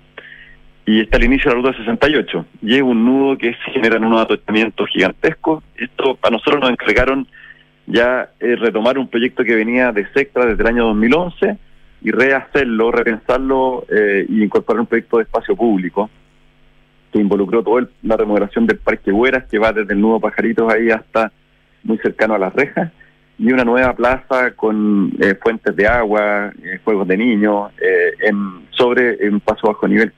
[0.87, 2.47] y está el inicio de la ruta 68.
[2.63, 5.65] Y es un nudo que generan unos atochamientos gigantescos.
[5.77, 7.27] Esto para nosotros nos encargaron
[7.87, 11.57] ya eh, retomar un proyecto que venía de Sectra desde el año 2011
[12.03, 16.11] y rehacerlo, repensarlo eh, y incorporar un proyecto de espacio público
[17.13, 20.91] que involucró toda la remodelación del Parque Hueras, que va desde el Nudo Pajaritos ahí
[20.91, 21.33] hasta
[21.83, 22.91] muy cercano a las rejas,
[23.39, 27.71] y una nueva plaza con eh, fuentes de agua, eh, juegos de niños,
[28.21, 30.13] en, sobre un paso bajo nivel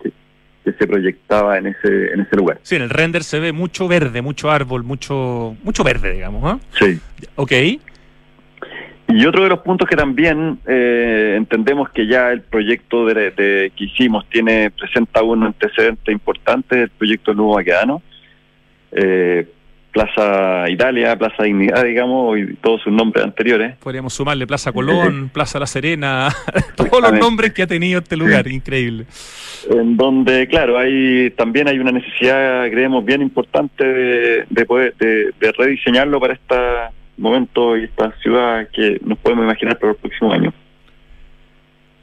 [0.73, 2.59] se proyectaba en ese en ese lugar.
[2.63, 6.43] Sí, en el render se ve mucho verde, mucho árbol, mucho mucho verde, digamos.
[6.43, 6.61] ¿no?
[6.79, 6.99] Sí.
[7.37, 7.53] Ok.
[9.09, 13.85] Y otro de los puntos que también eh, entendemos que ya el proyecto de, que
[13.85, 18.03] hicimos tiene presenta un antecedente importante, el proyecto Nuevo Baquedano,
[18.91, 19.47] eh,
[19.97, 23.77] Plaza Italia, Plaza Dignidad, digamos, y todos sus nombres anteriores.
[23.77, 26.29] Podríamos sumarle Plaza Colón, Plaza La Serena,
[26.77, 29.07] todos los nombres que ha tenido este lugar, increíble.
[29.71, 36.21] En donde, claro, hay también hay una necesidad, creemos, bien importante de, poder de rediseñarlo
[36.21, 40.55] para esta momento y esta ciudad que nos podemos imaginar para los próximos años.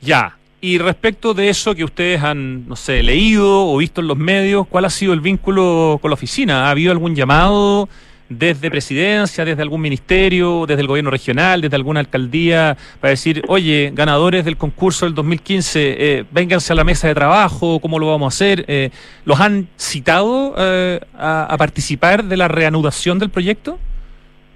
[0.01, 0.36] Ya.
[0.63, 4.65] Y respecto de eso que ustedes han, no sé, leído o visto en los medios,
[4.65, 6.67] ¿cuál ha sido el vínculo con la oficina?
[6.67, 7.89] ¿Ha habido algún llamado
[8.30, 13.91] desde presidencia, desde algún ministerio, desde el gobierno regional, desde alguna alcaldía, para decir, oye,
[13.93, 18.34] ganadores del concurso del 2015, eh, vénganse a la mesa de trabajo, ¿cómo lo vamos
[18.34, 18.63] a hacer?
[18.69, 18.89] Eh,
[19.26, 23.80] ¿Los han citado eh, a participar de la reanudación del proyecto?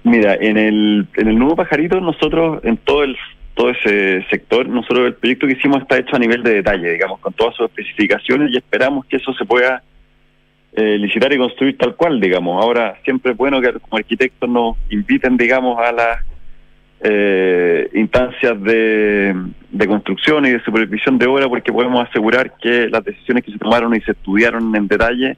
[0.04, 3.14] Mira, en el, en el nuevo pajarito nosotros en todo el
[3.58, 4.68] todo ese sector.
[4.68, 7.66] Nosotros el proyecto que hicimos está hecho a nivel de detalle, digamos, con todas sus
[7.66, 9.82] especificaciones y esperamos que eso se pueda
[10.74, 12.64] eh, licitar y construir tal cual, digamos.
[12.64, 16.24] Ahora, siempre es bueno que como arquitectos nos inviten, digamos, a las
[17.00, 19.34] eh, instancias de,
[19.72, 23.58] de construcción y de supervisión de obra porque podemos asegurar que las decisiones que se
[23.58, 25.36] tomaron y se estudiaron en detalle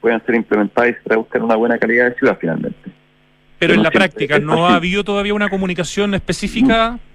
[0.00, 2.90] puedan ser implementadas y se traduzcan en una buena calidad de ciudad finalmente.
[3.60, 6.92] Pero en la práctica, ¿no ha habido todavía una comunicación específica?
[6.92, 7.09] No,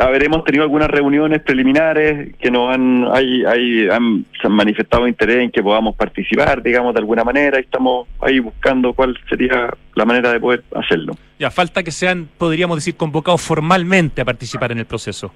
[0.00, 4.52] a ver, hemos tenido algunas reuniones preliminares que nos han, hay, hay, han, se han
[4.52, 9.18] manifestado interés en que podamos participar, digamos, de alguna manera, y estamos ahí buscando cuál
[9.28, 11.14] sería la manera de poder hacerlo.
[11.38, 15.32] Ya, falta que sean, podríamos decir, convocados formalmente a participar en el proceso.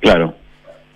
[0.00, 0.34] Claro.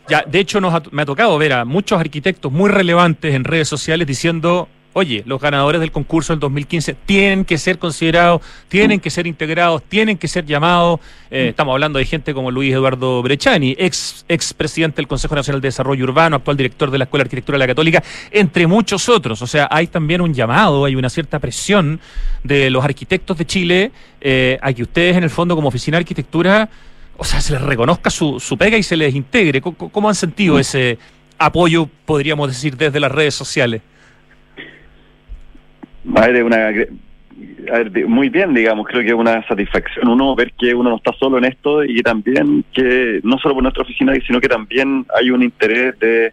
[0.08, 3.44] Ya, de hecho, nos ha, me ha tocado ver a muchos arquitectos muy relevantes en
[3.44, 9.00] redes sociales diciendo oye, los ganadores del concurso del 2015 tienen que ser considerados, tienen
[9.00, 11.00] que ser integrados, tienen que ser llamados.
[11.30, 15.60] Eh, estamos hablando de gente como Luis Eduardo Brechani, ex, ex presidente del Consejo Nacional
[15.60, 19.08] de Desarrollo Urbano, actual director de la Escuela de Arquitectura de la Católica, entre muchos
[19.08, 19.40] otros.
[19.42, 22.00] O sea, hay también un llamado, hay una cierta presión
[22.44, 26.02] de los arquitectos de Chile eh, a que ustedes, en el fondo, como oficina de
[26.02, 26.68] arquitectura,
[27.16, 29.60] o sea, se les reconozca su, su pega y se les integre.
[29.60, 30.98] ¿Cómo han sentido ese
[31.38, 33.82] apoyo, podríamos decir, desde las redes sociales?
[36.16, 36.70] A ver, una,
[38.06, 41.38] muy bien, digamos, creo que es una satisfacción uno ver que uno no está solo
[41.38, 45.42] en esto y también que no solo por nuestra oficina, sino que también hay un
[45.42, 46.32] interés de,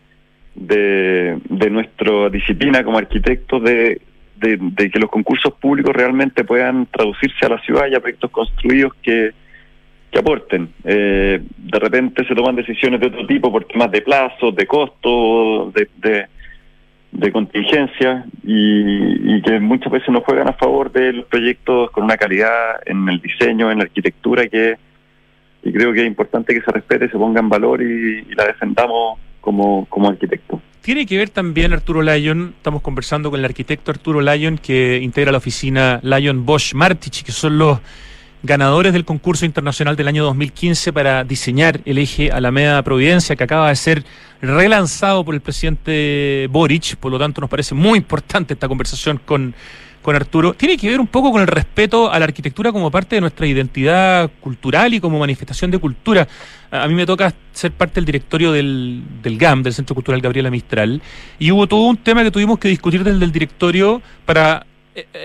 [0.55, 4.01] de, nuestra disciplina como arquitectos de,
[4.37, 8.93] de, que los concursos públicos realmente puedan traducirse a la ciudad y a proyectos construidos
[9.01, 9.31] que,
[10.11, 10.69] que aporten.
[10.83, 15.73] Eh, de repente se toman decisiones de otro tipo por temas de plazos, de costos,
[15.73, 16.27] de de
[17.31, 22.81] contingencia y, que muchas veces nos juegan a favor de los proyectos con una calidad
[22.85, 24.77] en el diseño, en la arquitectura que
[25.61, 29.19] y creo que es importante que se respete, se ponga en valor y, la defendamos
[29.41, 30.61] como, como arquitecto.
[30.81, 35.31] Tiene que ver también Arturo Lyon, estamos conversando con el arquitecto Arturo Lyon que integra
[35.31, 37.79] la oficina Lyon Bosch Martich, que son los
[38.43, 43.69] ganadores del concurso internacional del año 2015 para diseñar el eje Alameda Providencia, que acaba
[43.69, 44.03] de ser
[44.41, 46.95] relanzado por el presidente Boric.
[46.95, 49.53] Por lo tanto, nos parece muy importante esta conversación con,
[50.01, 50.53] con Arturo.
[50.53, 53.45] Tiene que ver un poco con el respeto a la arquitectura como parte de nuestra
[53.45, 56.27] identidad cultural y como manifestación de cultura.
[56.71, 60.49] A mí me toca ser parte del directorio del, del GAM, del Centro Cultural Gabriela
[60.49, 61.01] Mistral,
[61.39, 64.65] y hubo todo un tema que tuvimos que discutir desde el directorio para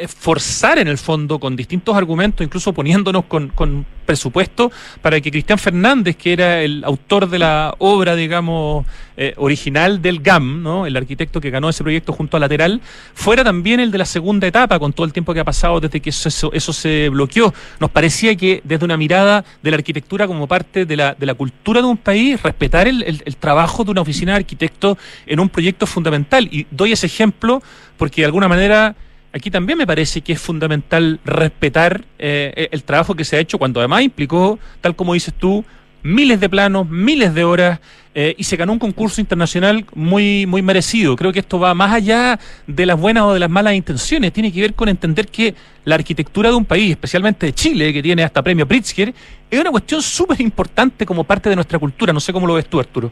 [0.08, 4.70] forzar en el fondo con distintos argumentos, incluso poniéndonos con, con, presupuesto,
[5.02, 10.20] para que Cristian Fernández, que era el autor de la obra, digamos, eh, original del
[10.20, 10.86] GAM, ¿no?
[10.86, 12.80] el arquitecto que ganó ese proyecto junto a Lateral,
[13.14, 16.00] fuera también el de la segunda etapa, con todo el tiempo que ha pasado desde
[16.00, 17.52] que eso, eso, se bloqueó.
[17.80, 21.34] Nos parecía que desde una mirada de la arquitectura como parte de la, de la
[21.34, 25.48] cultura de un país, respetar el, el trabajo de una oficina de arquitectos en un
[25.48, 26.48] proyecto fundamental.
[26.50, 27.62] Y doy ese ejemplo
[27.96, 28.96] porque de alguna manera
[29.34, 33.58] aquí también me parece que es fundamental respetar eh, el trabajo que se ha hecho
[33.58, 35.64] cuando además implicó, tal como dices tú,
[36.04, 37.80] miles de planos, miles de horas
[38.14, 41.16] eh, y se ganó un concurso internacional muy, muy merecido.
[41.16, 44.32] Creo que esto va más allá de las buenas o de las malas intenciones.
[44.32, 45.52] Tiene que ver con entender que
[45.84, 49.12] la arquitectura de un país, especialmente de Chile, que tiene hasta premio Pritzker,
[49.50, 52.12] es una cuestión súper importante como parte de nuestra cultura.
[52.12, 53.10] No sé cómo lo ves tú, Arturo.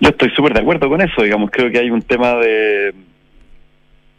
[0.00, 2.92] Yo estoy súper de acuerdo con eso, digamos, creo que hay un tema de,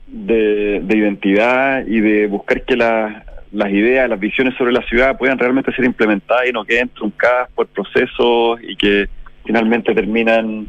[0.07, 5.73] de, identidad y de buscar que las ideas, las visiones sobre la ciudad puedan realmente
[5.73, 9.07] ser implementadas y no queden truncadas por procesos y que
[9.45, 10.67] finalmente terminan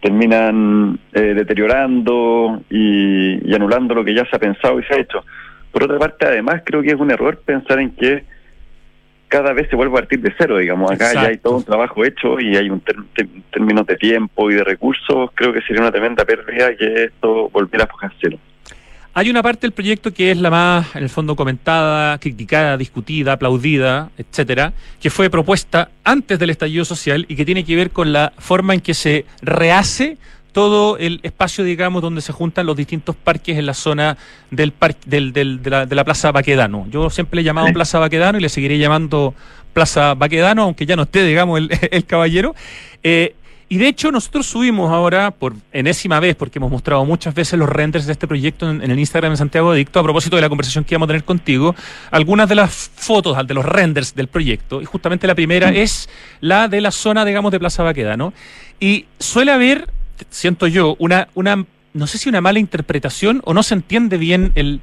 [0.00, 5.24] terminan eh, deteriorando y, anulando lo que ya se ha pensado y se ha hecho.
[5.70, 8.24] Por otra parte, además, creo que es un error pensar en que
[9.28, 10.90] cada vez se vuelve a partir de cero, digamos.
[10.90, 12.82] Acá ya hay todo un trabajo hecho y hay un
[13.52, 15.30] término de tiempo y de recursos.
[15.34, 18.38] Creo que sería una tremenda pérdida que esto volviera a cero.
[19.14, 23.34] Hay una parte del proyecto que es la más, en el fondo, comentada, criticada, discutida,
[23.34, 28.14] aplaudida, etcétera, que fue propuesta antes del estallido social y que tiene que ver con
[28.14, 30.16] la forma en que se rehace
[30.52, 34.16] todo el espacio, digamos, donde se juntan los distintos parques en la zona
[34.50, 34.72] del,
[35.04, 36.86] del, del de, la, de, la, Plaza Baquedano.
[36.90, 39.34] Yo siempre le he llamado Plaza Baquedano y le seguiré llamando
[39.74, 42.54] Plaza Baquedano, aunque ya no esté, digamos, el, el caballero.
[43.02, 43.34] Eh,
[43.72, 47.70] y de hecho nosotros subimos ahora, por enésima vez, porque hemos mostrado muchas veces los
[47.70, 50.84] renders de este proyecto en, el Instagram de Santiago Adicto, a propósito de la conversación
[50.84, 51.74] que íbamos a tener contigo,
[52.10, 54.82] algunas de las fotos de los renders del proyecto.
[54.82, 55.76] Y justamente la primera mm.
[55.76, 56.10] es
[56.42, 58.14] la de la zona, digamos, de Plaza Baqueda,
[58.78, 59.88] Y suele haber,
[60.28, 61.64] siento yo, una, una,
[61.94, 64.82] no sé si una mala interpretación o no se entiende bien el,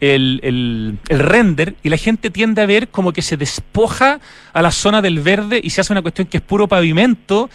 [0.00, 4.18] el, el, el, render y la gente tiende a ver como que se despoja
[4.54, 7.50] a la zona del verde y se hace una cuestión que es puro pavimento.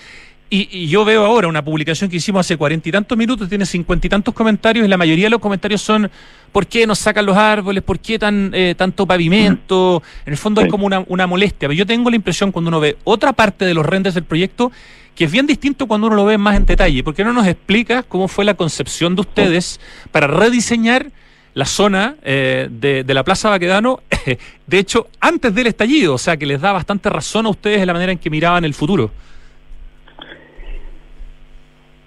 [0.55, 3.65] Y, y yo veo ahora una publicación que hicimos hace cuarenta y tantos minutos, tiene
[3.65, 6.09] cincuenta y tantos comentarios y la mayoría de los comentarios son
[6.53, 7.83] ¿por qué nos sacan los árboles?
[7.83, 10.01] ¿Por qué tan, eh, tanto pavimento?
[10.25, 11.67] En el fondo hay como una, una molestia.
[11.67, 14.71] Pero yo tengo la impresión cuando uno ve otra parte de los renders del proyecto
[15.13, 17.03] que es bien distinto cuando uno lo ve más en detalle.
[17.03, 19.81] ¿Por qué no nos explica cómo fue la concepción de ustedes
[20.13, 21.11] para rediseñar
[21.53, 23.99] la zona eh, de, de, la Plaza Baquedano,
[24.67, 27.87] de hecho, antes del estallido, o sea, que les da bastante razón a ustedes en
[27.87, 29.11] la manera en que miraban el futuro.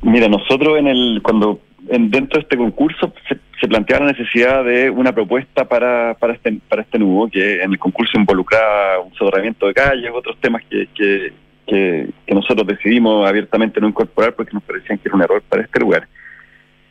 [0.02, 4.64] Mira, nosotros en el cuando en, dentro de este concurso se, se, planteaba la necesidad
[4.64, 9.12] de una propuesta para, para este para este nudo, que en el concurso involucraba un
[9.14, 11.32] soterramiento de calles, otros temas que, que,
[11.66, 15.80] que, nosotros decidimos abiertamente no incorporar porque nos parecían que era un error para este
[15.80, 16.06] lugar.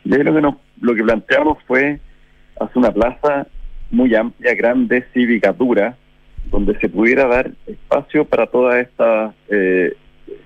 [0.04, 2.00] Y ahí lo que, nos, lo que planteamos fue
[2.60, 3.48] hacer una plaza
[3.90, 5.96] muy amplia, grande, cívica, dura,
[6.52, 9.96] donde se pudiera dar espacio para todas estas eh,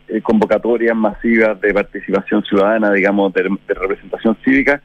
[0.07, 4.81] eh, convocatorias masivas de participación ciudadana, digamos, de, de, representación cívica,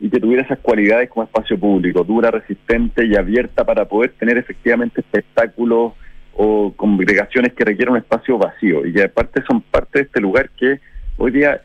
[0.00, 4.38] y que tuviera esas cualidades como espacio público, dura, resistente y abierta para poder tener
[4.38, 5.92] efectivamente espectáculos
[6.34, 10.50] o congregaciones que requieran un espacio vacío, y que aparte son parte de este lugar
[10.50, 10.80] que
[11.16, 11.60] hoy día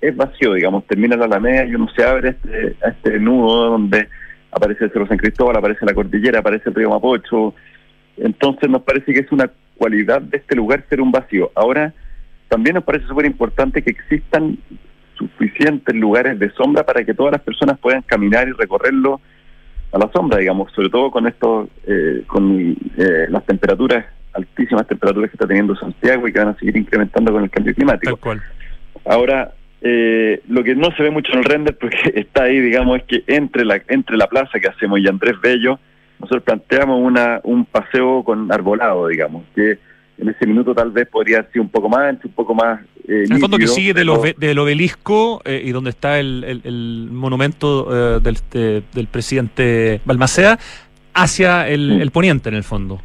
[0.00, 4.08] es vacío, digamos, termina la Alameda y uno se abre este, a este nudo donde
[4.50, 7.54] aparece el Cerro San Cristóbal, aparece la cordillera, aparece el río Mapocho.
[8.16, 11.52] Entonces nos parece que es una cualidad de este lugar ser un vacío.
[11.54, 11.94] Ahora,
[12.52, 14.58] también nos parece súper importante que existan
[15.14, 19.22] suficientes lugares de sombra para que todas las personas puedan caminar y recorrerlo
[19.90, 25.30] a la sombra, digamos, sobre todo con esto, eh, con eh, las temperaturas, altísimas temperaturas
[25.30, 28.16] que está teniendo Santiago y que van a seguir incrementando con el cambio climático.
[28.16, 28.42] Tal cual.
[29.06, 32.98] Ahora, eh, lo que no se ve mucho en el render, porque está ahí, digamos,
[32.98, 35.78] es que entre la entre la plaza que hacemos y Andrés Bello,
[36.18, 39.78] nosotros planteamos una un paseo con arbolado, digamos, que
[40.22, 42.80] en ese minuto tal vez podría ser un poco más un poco más...
[43.08, 44.08] Eh, en el fondo que sigue del,
[44.58, 50.58] obelisco eh, y donde está el, el, el monumento eh, del, de, del presidente Balmaceda
[51.12, 52.00] hacia el, sí.
[52.00, 53.00] el poniente, en el fondo.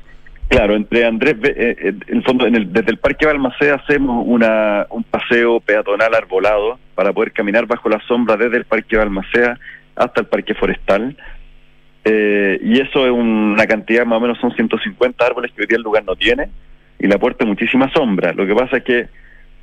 [0.49, 1.75] Claro, entre Andrés, eh,
[2.07, 6.79] en el fondo, en el, desde el Parque Balmaceda hacemos una, un paseo peatonal arbolado
[6.95, 9.59] para poder caminar bajo la sombra desde el Parque Balmaceda
[9.95, 11.17] hasta el Parque Forestal.
[12.05, 15.77] Eh, y eso es una cantidad, más o menos son 150 árboles que hoy día
[15.77, 16.49] el lugar no tiene
[16.99, 18.33] y le aporta muchísima sombra.
[18.33, 19.07] Lo que pasa es que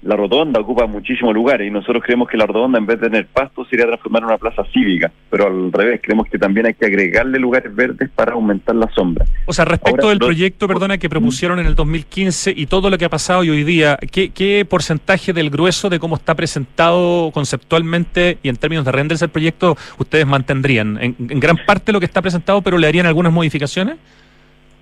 [0.05, 3.27] la rotonda ocupa muchísimos lugares y nosotros creemos que la rotonda en vez de tener
[3.27, 6.67] pasto se iría a transformar en una plaza cívica, pero al revés, creemos que también
[6.67, 9.25] hay que agregarle lugares verdes para aumentar la sombra.
[9.47, 10.29] O sea, respecto Ahora, del los...
[10.29, 13.65] proyecto, perdona, que propusieron en el 2015 y todo lo que ha pasado y hoy
[13.65, 18.93] día, ¿qué, ¿qué, porcentaje del grueso de cómo está presentado conceptualmente y en términos de
[18.93, 20.99] renders el proyecto ustedes mantendrían?
[21.01, 23.97] En, en gran parte lo que está presentado, pero le harían algunas modificaciones?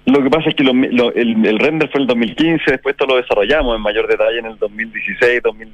[0.04, 0.72] Lo que pasa es que lo,
[1.12, 4.58] el, render fue en el 2015, después esto lo desarrollamos en mayor detalle en el
[4.58, 5.68] 2016, 2000,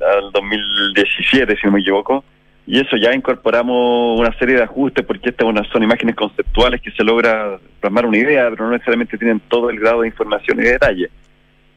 [0.00, 2.24] al 2017, si no me equivoco.
[2.66, 7.04] Y eso ya incorporamos una serie de ajustes porque estas son imágenes conceptuales que se
[7.04, 10.72] logra plasmar una idea, pero no necesariamente tienen todo el grado de información y de
[10.72, 11.10] detalle.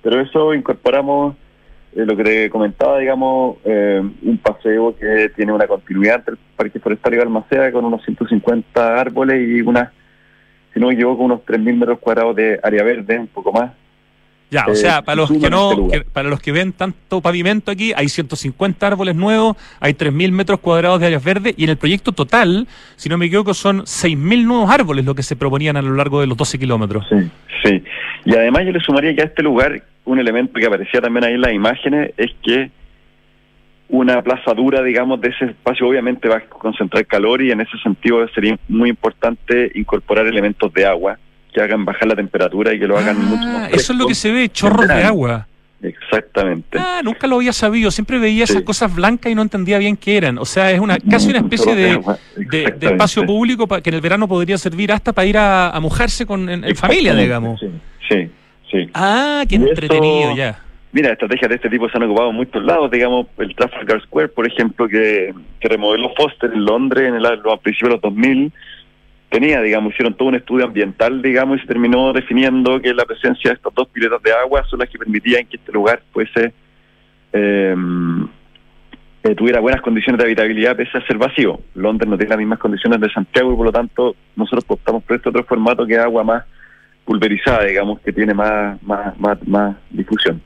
[0.01, 1.35] Pero eso incorporamos
[1.95, 6.39] eh, lo que te comentaba, digamos, eh, un paseo que tiene una continuidad entre el
[6.55, 9.91] Parque Forestal y Balmaceda con unos 150 árboles y unas
[10.75, 13.71] si no me equivoco, unos 3.000 metros cuadrados de área verde, un poco más.
[14.51, 17.71] Ya, o sea, para los que no, este que, para los que ven tanto pavimento
[17.71, 21.77] aquí, hay 150 árboles nuevos, hay 3.000 metros cuadrados de áreas verdes y en el
[21.77, 22.67] proyecto total,
[22.97, 26.19] si no me equivoco, son 6.000 nuevos árboles lo que se proponían a lo largo
[26.19, 27.07] de los 12 kilómetros.
[27.09, 27.31] Sí,
[27.63, 27.83] sí.
[28.25, 31.35] Y además yo le sumaría que a este lugar, un elemento que aparecía también ahí
[31.35, 32.69] en las imágenes, es que
[33.89, 37.77] una plaza dura, digamos, de ese espacio obviamente va a concentrar calor y en ese
[37.83, 41.17] sentido sería muy importante incorporar elementos de agua
[41.53, 44.07] que hagan bajar la temperatura y que lo hagan ah, mucho más Eso es lo
[44.07, 45.47] que se ve, chorros de agua.
[45.81, 46.79] Exactamente.
[46.79, 47.91] Ah, nunca lo había sabido.
[47.91, 48.53] Siempre veía sí.
[48.53, 50.37] esas cosas blancas y no entendía bien qué eran.
[50.39, 52.01] O sea, es una casi una especie de,
[52.37, 55.79] de, de, espacio público que en el verano podría servir hasta para ir a, a
[55.79, 57.59] mojarse con en, en familia, digamos.
[57.59, 57.67] Sí,
[58.09, 58.29] sí.
[58.71, 58.89] sí.
[58.93, 60.64] Ah, qué y entretenido eso, ya.
[60.95, 64.29] Mira, estrategias de este tipo se han ocupado en muchos lados, digamos, el Trafalgar Square,
[64.29, 68.53] por ejemplo, que, que remodeló Foster en Londres en el, a principios de los 2000,
[69.27, 73.51] tenía, digamos, hicieron todo un estudio ambiental, digamos, y se terminó definiendo que la presencia
[73.51, 76.53] de estas dos piletas de agua son las que permitían que este lugar fuese,
[77.33, 77.75] eh,
[79.23, 81.59] eh, tuviera buenas condiciones de habitabilidad pese a ser vacío.
[81.73, 85.17] Londres no tiene las mismas condiciones de Santiago y por lo tanto nosotros optamos por
[85.17, 86.45] este otro formato que es agua más
[87.03, 90.41] pulverizada, digamos, que tiene más, más, más, más difusión.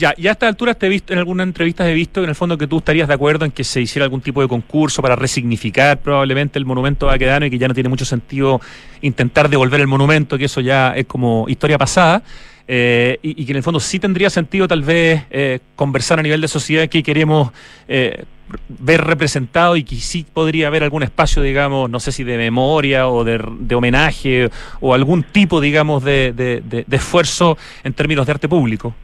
[0.00, 2.34] Ya, y a esta altura te he visto, en algunas entrevistas he visto en el
[2.34, 5.14] fondo que tú estarías de acuerdo en que se hiciera algún tipo de concurso para
[5.14, 8.62] resignificar probablemente el monumento baquedano y que ya no tiene mucho sentido
[9.02, 12.22] intentar devolver el monumento, que eso ya es como historia pasada.
[12.66, 16.40] Eh, y, que en el fondo sí tendría sentido tal vez eh, conversar a nivel
[16.40, 17.50] de sociedad que queremos
[17.86, 18.24] eh,
[18.68, 23.06] ver representado y que sí podría haber algún espacio, digamos, no sé si de memoria
[23.06, 28.94] o de, homenaje o algún tipo, digamos, de, de esfuerzo en términos de arte público.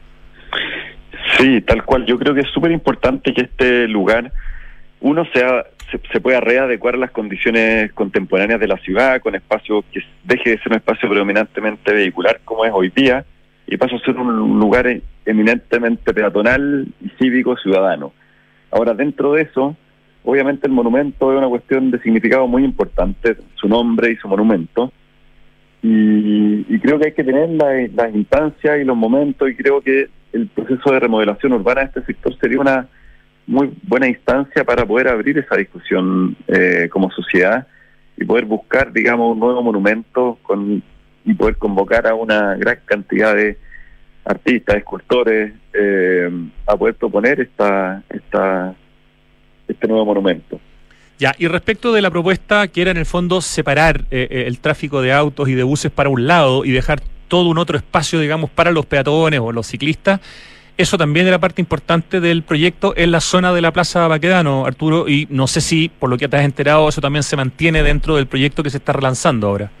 [1.37, 2.05] Sí, tal cual.
[2.05, 4.31] Yo creo que es súper importante que este lugar,
[5.01, 5.65] uno sea
[6.11, 10.71] se, pueda readecuar las condiciones contemporáneas de la ciudad, con espacio que deje de ser
[10.71, 13.25] un espacio predominantemente vehicular como es hoy día,
[13.67, 14.87] y pase a ser un lugar
[15.25, 18.13] eminentemente peatonal y cívico ciudadano.
[18.71, 19.75] Ahora, dentro de eso,
[20.23, 24.91] obviamente el monumento es una cuestión de significado muy importante, su nombre y su monumento,
[25.81, 30.47] y, creo que hay que tener las instancias y los momentos, y creo que el
[30.47, 32.87] proceso de remodelación urbana de este sector sería una
[33.45, 37.65] muy buena instancia para poder abrir esa discusión eh, como sociedad
[38.17, 40.83] y poder buscar, digamos, un nuevo monumento con,
[41.23, 43.57] y poder convocar a una gran cantidad de
[44.25, 46.29] artistas, escultores, eh,
[46.65, 48.75] a poder proponer esta, esta,
[49.67, 50.59] este nuevo monumento.
[51.17, 55.01] Ya, y respecto de la propuesta que era en el fondo separar eh, el tráfico
[55.01, 58.49] de autos y de buses para un lado y dejar todo un otro espacio, digamos,
[58.49, 60.19] para los peatones o los ciclistas.
[60.77, 65.09] Eso también era parte importante del proyecto en la zona de la Plaza Baquedano, Arturo,
[65.09, 68.15] y no sé si, por lo que te has enterado, eso también se mantiene dentro
[68.15, 69.71] del proyecto que se está relanzando ahora.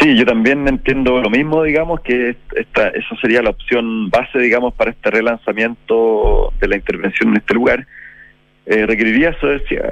[0.00, 4.74] Sí, yo también entiendo lo mismo, digamos, que esta, eso sería la opción base, digamos,
[4.74, 7.86] para este relanzamiento de la intervención en este lugar.
[8.66, 9.36] Eh, requeriría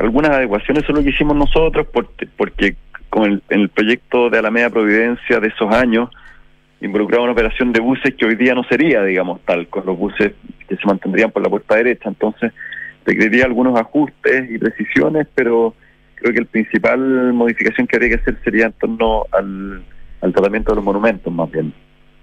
[0.00, 2.76] algunas adecuaciones, eso es lo que hicimos nosotros, porque, porque
[3.10, 6.08] con el, en el proyecto de Alameda Providencia de esos años,
[6.82, 10.32] involucraba una operación de buses que hoy día no sería, digamos, tal, con los buses
[10.68, 12.08] que se mantendrían por la puerta derecha.
[12.08, 12.52] Entonces,
[13.04, 15.74] requeriría algunos ajustes y precisiones, pero
[16.16, 19.82] creo que el principal modificación que habría que hacer sería en torno al,
[20.20, 21.72] al tratamiento de los monumentos, más bien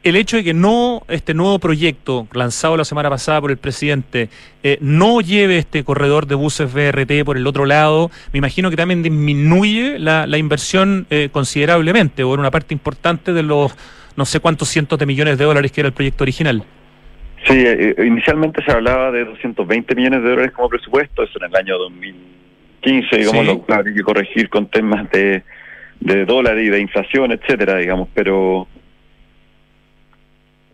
[0.04, 4.30] el hecho de que no este nuevo proyecto lanzado la semana pasada por el presidente
[4.64, 8.78] eh, no lleve este corredor de buses BRT por el otro lado, me imagino que
[8.78, 13.76] también disminuye la, la inversión eh, considerablemente o en una parte importante de los
[14.20, 16.62] no sé cuántos cientos de millones de dólares que era el proyecto original.
[17.48, 21.56] Sí, eh, inicialmente se hablaba de 220 millones de dólares como presupuesto, eso en el
[21.56, 25.42] año 2015, digamos, lo, claro, hay que corregir con temas de,
[26.02, 28.68] de dólar y de inflación, etcétera, digamos, pero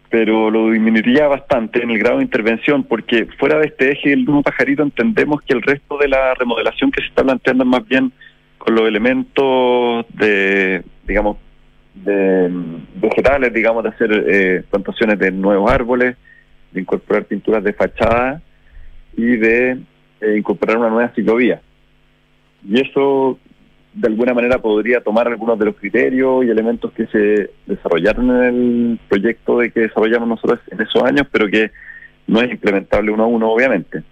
[0.10, 4.26] pero lo disminuiría bastante en el grado de intervención, porque fuera de este eje del
[4.26, 7.86] Nuevo Pajarito entendemos que el resto de la remodelación que se está planteando es más
[7.88, 8.12] bien
[8.58, 11.38] con los elementos de, digamos,
[11.96, 12.50] de
[12.96, 16.16] vegetales, digamos, de hacer eh, plantaciones de nuevos árboles,
[16.72, 18.42] de incorporar pinturas de fachada
[19.16, 19.80] y de
[20.22, 21.62] eh, incorporar una nueva ciclovía.
[22.68, 23.40] Y eso,
[23.94, 28.44] de alguna manera, podría tomar algunos de los criterios y elementos que se desarrollaron en
[28.44, 31.72] el proyecto de que desarrollamos nosotros en esos años, pero que
[32.28, 34.04] no es implementable uno a uno, obviamente.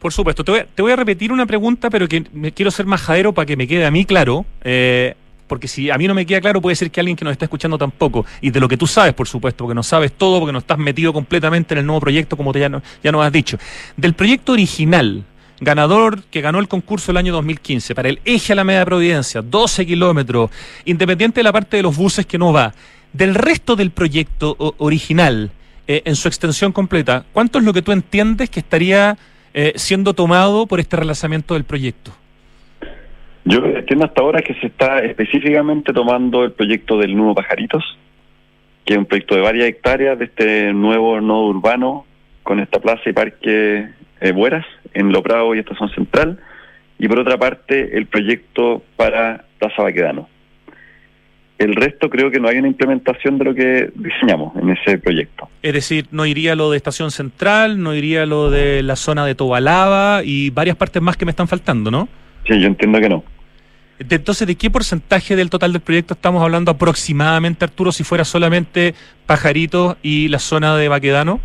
[0.00, 0.44] Por supuesto.
[0.44, 3.32] Te voy, a, te voy a repetir una pregunta, pero que me quiero ser majadero
[3.32, 4.44] para que me quede a mí claro.
[4.64, 5.14] Eh,
[5.46, 7.44] porque si a mí no me queda claro, puede ser que alguien que nos está
[7.44, 8.26] escuchando tampoco.
[8.40, 10.78] Y de lo que tú sabes, por supuesto, porque no sabes todo, porque no estás
[10.78, 13.58] metido completamente en el nuevo proyecto, como te ya, ya nos has dicho.
[13.96, 15.24] Del proyecto original,
[15.60, 19.42] ganador que ganó el concurso el año 2015 para el eje a la media Providencia,
[19.42, 20.50] 12 kilómetros,
[20.84, 22.74] independiente de la parte de los buses que no va,
[23.12, 25.50] del resto del proyecto original,
[25.88, 29.16] eh, en su extensión completa, ¿cuánto es lo que tú entiendes que estaría
[29.54, 32.12] eh, siendo tomado por este relanzamiento del proyecto?
[33.48, 37.96] Yo entiendo hasta ahora que se está específicamente tomando el proyecto del Nuevo Pajaritos,
[38.84, 42.06] que es un proyecto de varias hectáreas de este nuevo nodo urbano
[42.42, 43.88] con esta plaza y parque
[44.20, 46.40] eh, Bueras en Loprado y Estación Central,
[46.98, 50.28] y por otra parte el proyecto para Plaza Baquedano.
[51.56, 55.48] El resto creo que no hay una implementación de lo que diseñamos en ese proyecto.
[55.62, 59.36] Es decir, no iría lo de Estación Central, no iría lo de la zona de
[59.36, 62.08] Tobalaba y varias partes más que me están faltando, ¿no?
[62.44, 63.35] Sí, yo entiendo que no.
[63.98, 68.94] Entonces, ¿de qué porcentaje del total del proyecto estamos hablando aproximadamente, Arturo, si fuera solamente
[69.26, 71.40] Pajaritos y la zona de Baquedano?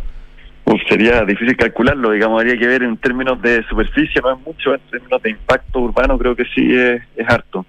[0.88, 4.80] sería difícil calcularlo, digamos, habría que ver en términos de superficie, no es mucho, en
[4.90, 7.64] términos de impacto urbano creo que sí es, harto.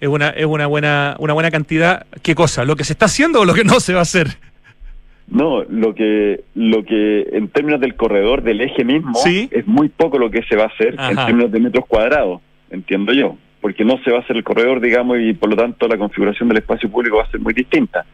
[0.00, 2.06] Es una, es una buena, una buena cantidad.
[2.22, 2.64] ¿Qué cosa?
[2.64, 4.28] ¿Lo que se está haciendo o lo que no se va a hacer?
[5.28, 10.18] No, lo que, lo que en términos del corredor del eje mismo es muy poco
[10.18, 12.40] lo que se va a hacer en términos de metros cuadrados
[12.76, 15.88] entiendo yo, porque no se va a hacer el corredor, digamos, y por lo tanto
[15.88, 18.04] la configuración del espacio público va a ser muy distinta.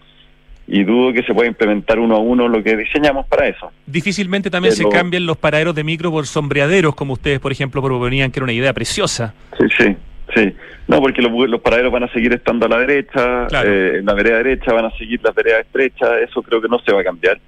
[0.67, 3.71] y dudo que se pueda implementar uno a uno lo que diseñamos para eso.
[3.87, 8.31] Difícilmente también se cambian los paraderos de micro por sombreaderos, como ustedes, por ejemplo, proponían,
[8.31, 9.35] que era una idea preciosa.
[9.59, 9.97] Sí, sí,
[10.35, 10.53] sí.
[10.89, 14.15] No, porque los, los paraderos van a seguir estando a la derecha, eh, en la
[14.15, 17.05] vereda derecha van a seguir las veredas estrechas, eso creo que no se va a
[17.05, 17.39] cambiar.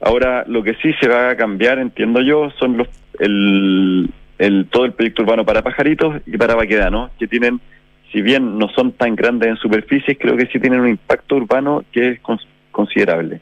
[0.00, 2.88] Ahora, lo que sí se va a cambiar, entiendo yo, son los
[3.18, 7.60] el, el todo el proyecto urbano para pajaritos y para vaquedanos, que tienen,
[8.12, 11.84] si bien no son tan grandes en superficie, creo que sí tienen un impacto urbano
[11.92, 12.20] que es
[12.70, 13.40] considerable.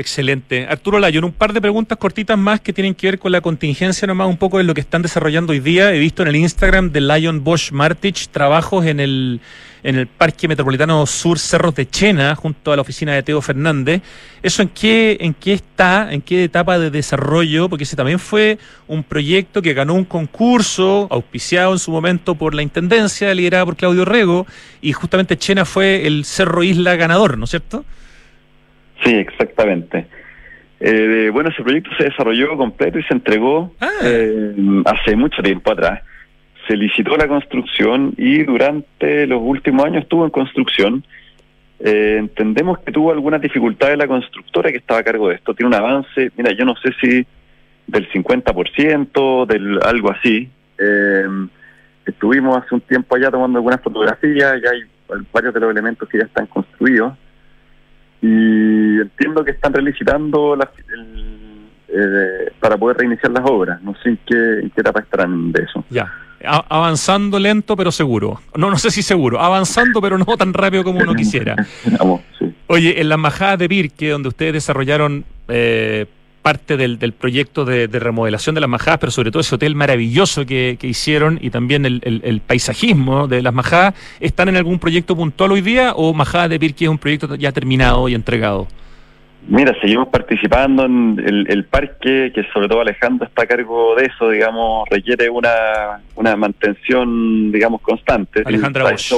[0.00, 0.66] Excelente.
[0.66, 4.06] Arturo Layon, un par de preguntas cortitas más que tienen que ver con la contingencia,
[4.06, 5.94] nomás un poco de lo que están desarrollando hoy día.
[5.94, 9.42] He visto en el Instagram de Lion Bosch Martich trabajos en el,
[9.82, 14.00] en el Parque Metropolitano Sur Cerros de Chena, junto a la oficina de Teo Fernández.
[14.42, 16.10] ¿Eso en qué, en qué está?
[16.10, 17.68] ¿En qué etapa de desarrollo?
[17.68, 22.54] Porque ese también fue un proyecto que ganó un concurso, auspiciado en su momento por
[22.54, 24.46] la Intendencia, liderada por Claudio Rego,
[24.80, 27.84] y justamente Chena fue el Cerro Isla ganador, ¿no es cierto?
[29.04, 30.06] Sí, exactamente.
[30.80, 33.90] Eh, bueno, ese proyecto se desarrolló completo y se entregó ah.
[34.02, 34.54] eh,
[34.86, 36.02] hace mucho tiempo atrás.
[36.66, 41.04] Se licitó la construcción y durante los últimos años estuvo en construcción.
[41.80, 45.54] Eh, entendemos que tuvo algunas dificultades la constructora que estaba a cargo de esto.
[45.54, 47.26] Tiene un avance, mira, yo no sé si
[47.86, 50.48] del 50%, del algo así.
[52.06, 54.82] estuvimos hace un tiempo allá tomando algunas fotografías, ya hay
[55.32, 57.12] varios de los elementos que ya están construidos
[58.22, 60.56] y entiendo que están relicitando
[61.88, 63.82] eh, para poder reiniciar las obras.
[63.82, 65.84] No sé en qué, etapa estarán de eso.
[65.90, 66.12] Ya,
[66.44, 68.40] avanzando lento pero seguro.
[68.56, 71.56] No, no sé si seguro, avanzando pero no tan rápido como uno quisiera.
[72.66, 76.06] Oye, en la embajada de Birke, donde ustedes desarrollaron eh,
[76.42, 80.46] parte del, del proyecto de, remodelación de las majadas, pero sobre todo ese hotel maravilloso
[80.46, 85.52] que, hicieron y también el, el, paisajismo de las majadas, ¿están en algún proyecto puntual
[85.52, 88.66] hoy día o Majada de Pirque es un proyecto ya terminado y entregado?
[89.48, 91.18] Mira, seguimos participando en
[91.48, 96.36] el, parque, que sobre todo Alejandro está a cargo de eso, digamos, requiere una, una
[96.36, 98.42] mantención, digamos, constante.
[98.44, 99.14] Alejandra Bosch.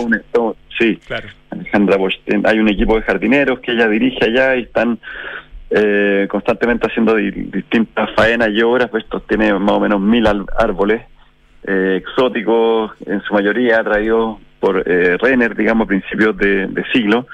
[0.79, 1.29] sí, claro.
[1.51, 2.15] Alejandra Bosch.
[2.45, 4.99] Hay un equipo de jardineros que ella dirige allá y están
[5.75, 11.03] eh, constantemente haciendo distintas faenas y obras, pues esto tiene más o menos mil árboles
[11.65, 17.27] eh, exóticos, en su mayoría traídos por eh, Renner, digamos, a principios de, siglo,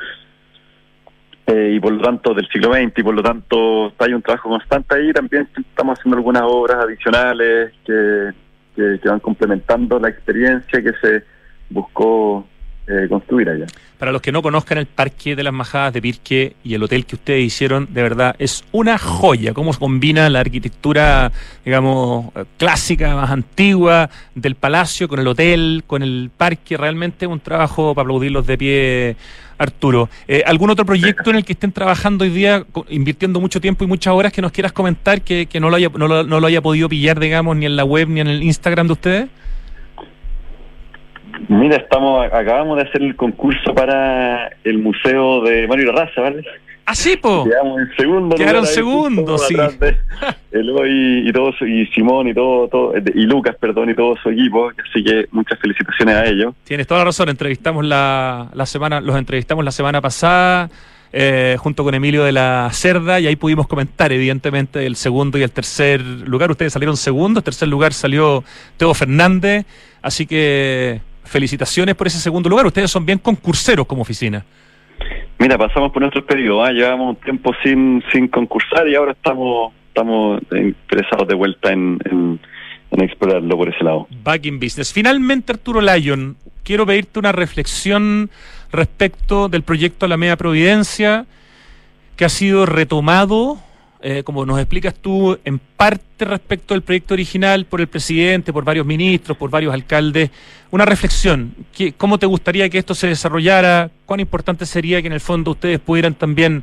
[1.47, 4.51] eh, y por lo tanto del siglo XX, y por lo tanto hay un trabajo
[4.51, 8.32] constante ahí, también estamos haciendo algunas obras adicionales que,
[8.76, 11.24] que van complementando la experiencia que se
[11.70, 12.47] buscó
[12.89, 13.66] eh, construir allá.
[13.99, 17.05] Para los que no conozcan el Parque de las Majadas de Pirque y el hotel
[17.05, 19.53] que ustedes hicieron, de verdad es una joya.
[19.53, 21.30] Cómo se combina la arquitectura,
[21.64, 26.78] digamos, clásica, más antigua del palacio con el hotel, con el parque.
[26.78, 29.16] Realmente un trabajo para aplaudirlos de pie,
[29.59, 30.09] Arturo.
[30.26, 33.86] Eh, ¿Algún otro proyecto en el que estén trabajando hoy día, invirtiendo mucho tiempo y
[33.86, 36.62] muchas horas que nos quieras comentar que, no, lo haya, no, lo, no lo haya
[36.62, 39.28] podido pillar, digamos, ni en la web ni en el Instagram de ustedes?
[41.49, 46.45] Mira, estamos acabamos de hacer el concurso para el museo de Mario Raza, ¿vale?
[46.85, 47.45] Ah, sí, po.
[47.45, 48.37] Quedamos en segundo.
[48.37, 49.55] Quedaron segundo, sí.
[50.53, 54.71] Eloy y todos, y Simón y todo, todo, y Lucas, perdón, y todo su equipo.
[54.71, 56.55] Así que muchas felicitaciones a ellos.
[56.65, 57.29] Tienes toda la razón.
[57.29, 60.71] Entrevistamos la, la semana, los entrevistamos la semana pasada.
[61.13, 65.43] Eh, junto con Emilio de la Cerda, y ahí pudimos comentar, evidentemente, el segundo y
[65.43, 66.51] el tercer lugar.
[66.51, 68.45] Ustedes salieron segundos, tercer lugar salió
[68.77, 69.65] Teo Fernández,
[70.03, 72.66] así que felicitaciones por ese segundo lugar.
[72.66, 74.45] Ustedes son bien concurseros como oficina.
[75.39, 76.72] Mira, pasamos por nuestro periodo, ¿ah?
[76.72, 82.41] llevamos un tiempo sin, sin concursar y ahora estamos, estamos interesados de vuelta en, en,
[83.01, 84.09] explorarlo por ese lado.
[84.24, 84.93] Back in business.
[84.93, 88.31] Finalmente, Arturo Lyon, quiero pedirte una reflexión
[88.72, 91.26] respecto del proyecto Alameda Providencia,
[92.16, 93.59] que ha sido retomado
[94.01, 98.65] eh, como nos explicas tú, en parte respecto al proyecto original por el presidente, por
[98.65, 100.31] varios ministros, por varios alcaldes,
[100.71, 101.53] una reflexión.
[101.97, 103.91] ¿Cómo te gustaría que esto se desarrollara?
[104.07, 106.63] ¿Cuán importante sería que en el fondo ustedes pudieran también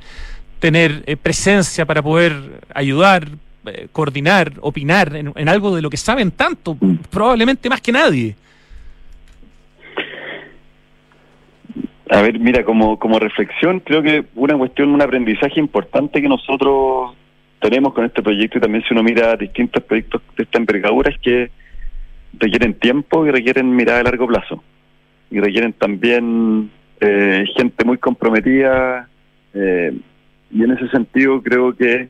[0.59, 2.33] tener eh, presencia para poder
[2.73, 3.27] ayudar,
[3.65, 6.77] eh, coordinar, opinar en, algo de lo que saben tanto,
[7.09, 8.35] probablemente más que nadie?
[12.09, 17.15] A ver, mira, como, como reflexión, creo que una cuestión, un aprendizaje importante que nosotros
[17.65, 21.17] tenemos con este proyecto y también si uno mira distintos proyectos de esta envergadura es
[21.19, 21.49] que
[22.37, 24.63] requieren tiempo y requieren mirada a largo plazo
[25.31, 29.09] y requieren también eh, gente muy comprometida
[29.55, 29.97] eh,
[30.51, 32.07] y en ese sentido creo que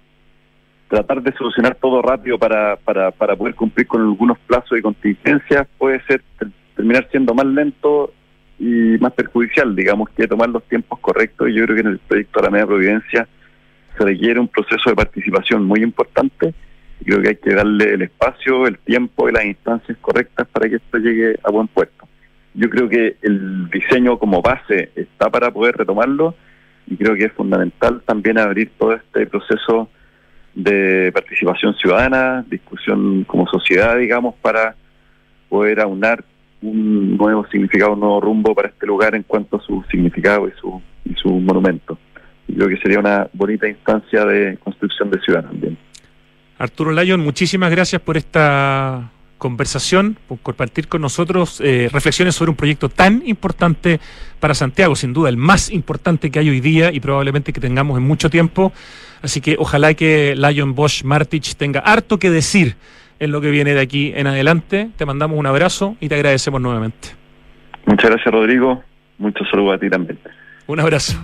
[0.89, 5.68] tratar de solucionar todo rápido para, para, para poder cumplir con algunos plazos y contingencias
[5.78, 6.22] puede ser
[6.76, 8.12] terminar siendo más lento
[8.60, 11.49] y más perjudicial, digamos, que tomar los tiempos correctos.
[11.49, 13.28] Y yo creo que en el proyecto de la Media Providencia
[13.98, 16.54] se requiere un proceso de participación muy importante.
[17.02, 20.70] Y creo que hay que darle el espacio, el tiempo y las instancias correctas para
[20.70, 22.08] que esto llegue a buen puerto.
[22.54, 26.36] Yo creo que el diseño como base está para poder retomarlo
[26.88, 29.89] y creo que es fundamental también abrir todo este proceso
[30.54, 34.76] de participación ciudadana, discusión como sociedad, digamos, para
[35.50, 36.24] poder aunar
[36.62, 40.52] un nuevo significado, un nuevo rumbo para este lugar en cuanto a su significado y
[40.60, 41.98] su, y su monumento.
[42.56, 45.78] Creo que sería una bonita instancia de construcción de ciudad también.
[46.58, 52.56] Arturo Lyon, muchísimas gracias por esta conversación, por compartir con nosotros eh, reflexiones sobre un
[52.56, 53.99] proyecto tan importante
[54.39, 57.97] para Santiago, sin duda el más importante que hay hoy día y probablemente que tengamos
[57.97, 58.72] en mucho tiempo.
[59.22, 62.76] Así que ojalá que Lion Bosch Martich tenga harto que decir
[63.20, 64.89] en lo que viene de aquí en adelante.
[64.95, 67.10] Te mandamos un abrazo y te agradecemos nuevamente.
[67.86, 68.82] Muchas gracias, Rodrigo.
[69.18, 70.20] Muchos saludos a ti también.
[70.68, 71.24] Un abrazo.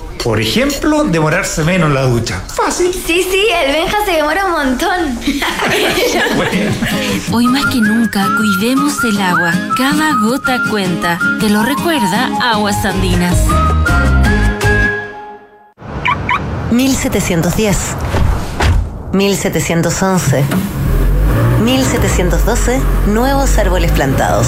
[0.23, 2.41] Por ejemplo, demorarse menos en la ducha.
[2.55, 2.93] Fácil.
[2.93, 5.19] Sí, sí, el Benja se demora un montón.
[7.33, 9.51] Hoy más que nunca, cuidemos el agua.
[9.75, 11.17] Cada gota cuenta.
[11.39, 13.35] Te lo recuerda Aguas Andinas.
[16.69, 17.77] 1710.
[19.13, 20.45] 1711.
[21.63, 22.79] 1712.
[23.07, 24.47] Nuevos árboles plantados.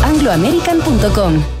[0.03, 1.60] angloamerican.com.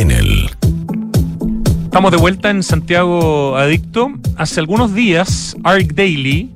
[0.00, 0.50] Enel.
[1.84, 4.10] Estamos de vuelta en Santiago Adicto.
[4.36, 6.50] Hace algunos días, Arc Daily,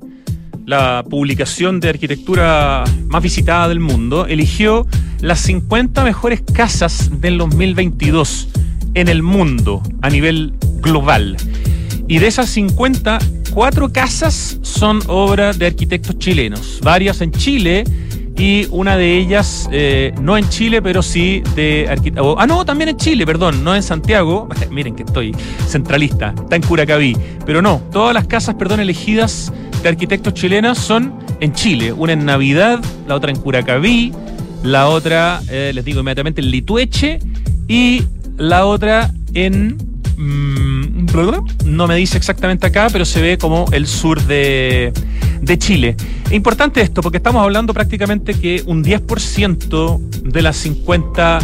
[0.66, 4.88] la publicación de arquitectura más visitada del mundo, eligió
[5.20, 8.48] las 50 mejores casas del 2022
[8.94, 11.36] en el mundo a nivel global.
[12.08, 13.20] Y de esas 50,
[13.54, 17.84] cuatro casas son obra de arquitectos chilenos, varias en Chile
[18.38, 22.38] y una de ellas, eh, no en Chile, pero sí de arquitecto.
[22.38, 24.48] Ah, no, también en Chile, perdón, no en Santiago.
[24.70, 25.34] Miren que estoy
[25.66, 27.16] centralista, está en Curacaví.
[27.44, 31.92] Pero no, todas las casas, perdón, elegidas de arquitectos chilenos son en Chile.
[31.92, 34.12] Una en Navidad, la otra en Curacaví,
[34.62, 37.18] la otra, eh, les digo inmediatamente, en Litueche
[37.66, 38.04] y
[38.36, 41.06] la otra en Mm,
[41.64, 44.92] no me dice exactamente acá, pero se ve como el sur de,
[45.40, 45.96] de Chile.
[46.26, 51.38] Es importante esto porque estamos hablando prácticamente que un 10% de las 50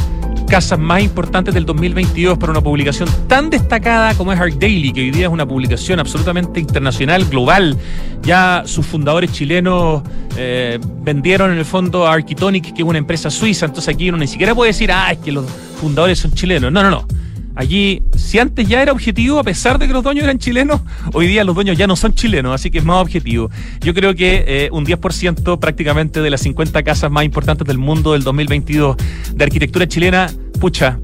[0.49, 5.01] casas más importantes del 2022 para una publicación tan destacada como es Art Daily, que
[5.01, 7.77] hoy día es una publicación absolutamente internacional, global.
[8.23, 10.03] Ya sus fundadores chilenos
[10.37, 14.19] eh, vendieron en el fondo a Architonic, que es una empresa suiza, entonces aquí uno
[14.19, 15.47] ni siquiera puede decir, ah, es que los
[15.81, 16.71] fundadores son chilenos.
[16.71, 17.07] No, no, no.
[17.55, 20.81] Allí, si antes ya era objetivo, a pesar de que los dueños eran chilenos,
[21.13, 23.51] hoy día los dueños ya no son chilenos, así que es más objetivo.
[23.81, 28.13] Yo creo que eh, un 10% prácticamente de las 50 casas más importantes del mundo
[28.13, 28.97] del 2022
[29.35, 30.31] de arquitectura chilena,
[30.61, 30.99] pucha,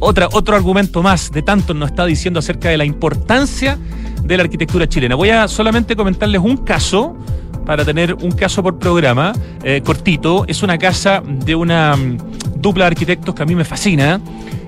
[0.00, 3.78] otra, otro argumento más de tanto nos está diciendo acerca de la importancia
[4.24, 5.14] de la arquitectura chilena.
[5.14, 7.16] Voy a solamente comentarles un caso
[7.72, 9.32] para tener un caso por programa,
[9.64, 10.44] eh, cortito.
[10.46, 12.18] Es una casa de una mm,
[12.56, 14.20] dupla de arquitectos que a mí me fascina.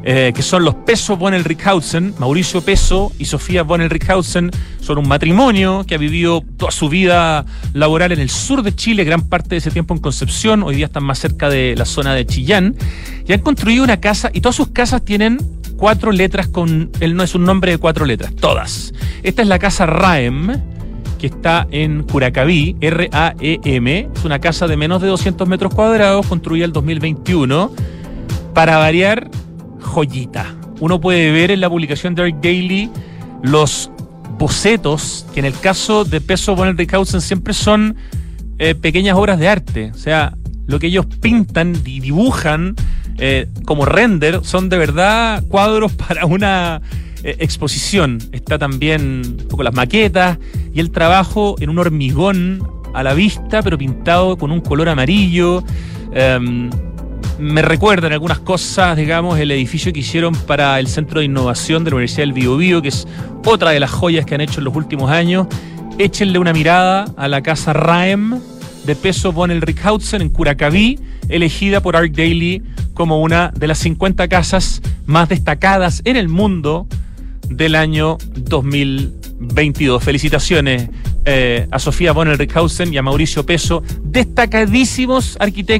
[0.07, 4.51] Eh, que son los Peso von Rickhausen, Mauricio Peso y Sofía von Rickhausen,
[4.81, 9.05] son un matrimonio que ha vivido toda su vida laboral en el sur de Chile,
[9.05, 12.15] gran parte de ese tiempo en Concepción, hoy día están más cerca de la zona
[12.15, 12.77] de Chillán,
[13.27, 15.39] y han construido una casa, y todas sus casas tienen
[15.79, 18.93] cuatro letras con, él no es un nombre de cuatro letras, todas.
[19.23, 20.74] Esta es la casa Raem,
[21.27, 26.73] está en Curacaví, R-A-E-M, es una casa de menos de 200 metros cuadrados, construida el
[26.73, 27.73] 2021.
[28.53, 29.31] Para variar,
[29.81, 30.55] joyita.
[30.81, 32.91] Uno puede ver en la publicación de Eric Daily
[33.43, 33.91] los
[34.39, 37.97] bocetos, que en el caso de Peso Bonner Rickhausen siempre son
[38.59, 39.93] eh, pequeñas obras de arte.
[39.95, 42.75] O sea, lo que ellos pintan y dibujan
[43.19, 46.81] eh, como render son de verdad cuadros para una
[47.25, 48.19] eh, exposición.
[48.33, 50.39] Está también un poco las maquetas
[50.75, 55.65] y el trabajo en un hormigón a la vista, pero pintado con un color amarillo.
[56.13, 56.69] Em,
[57.39, 61.91] me recuerdan algunas cosas, digamos, el edificio que hicieron para el Centro de Innovación de
[61.91, 63.09] la Universidad del Biobío, que es
[63.47, 65.47] otra de las joyas que han hecho en los últimos años.
[65.97, 68.39] Échenle una mirada a la casa Raem
[68.85, 70.99] de Peso von Rickhausen en Curacaví,
[71.31, 72.63] elegida por Art Daily
[72.93, 76.87] como una de las 50 casas más destacadas en el mundo
[77.49, 80.03] del año 2022.
[80.03, 80.89] Felicitaciones
[81.27, 85.75] eh, a Sofía von Rickhausen y a Mauricio Peso, destacadísimos arquitectos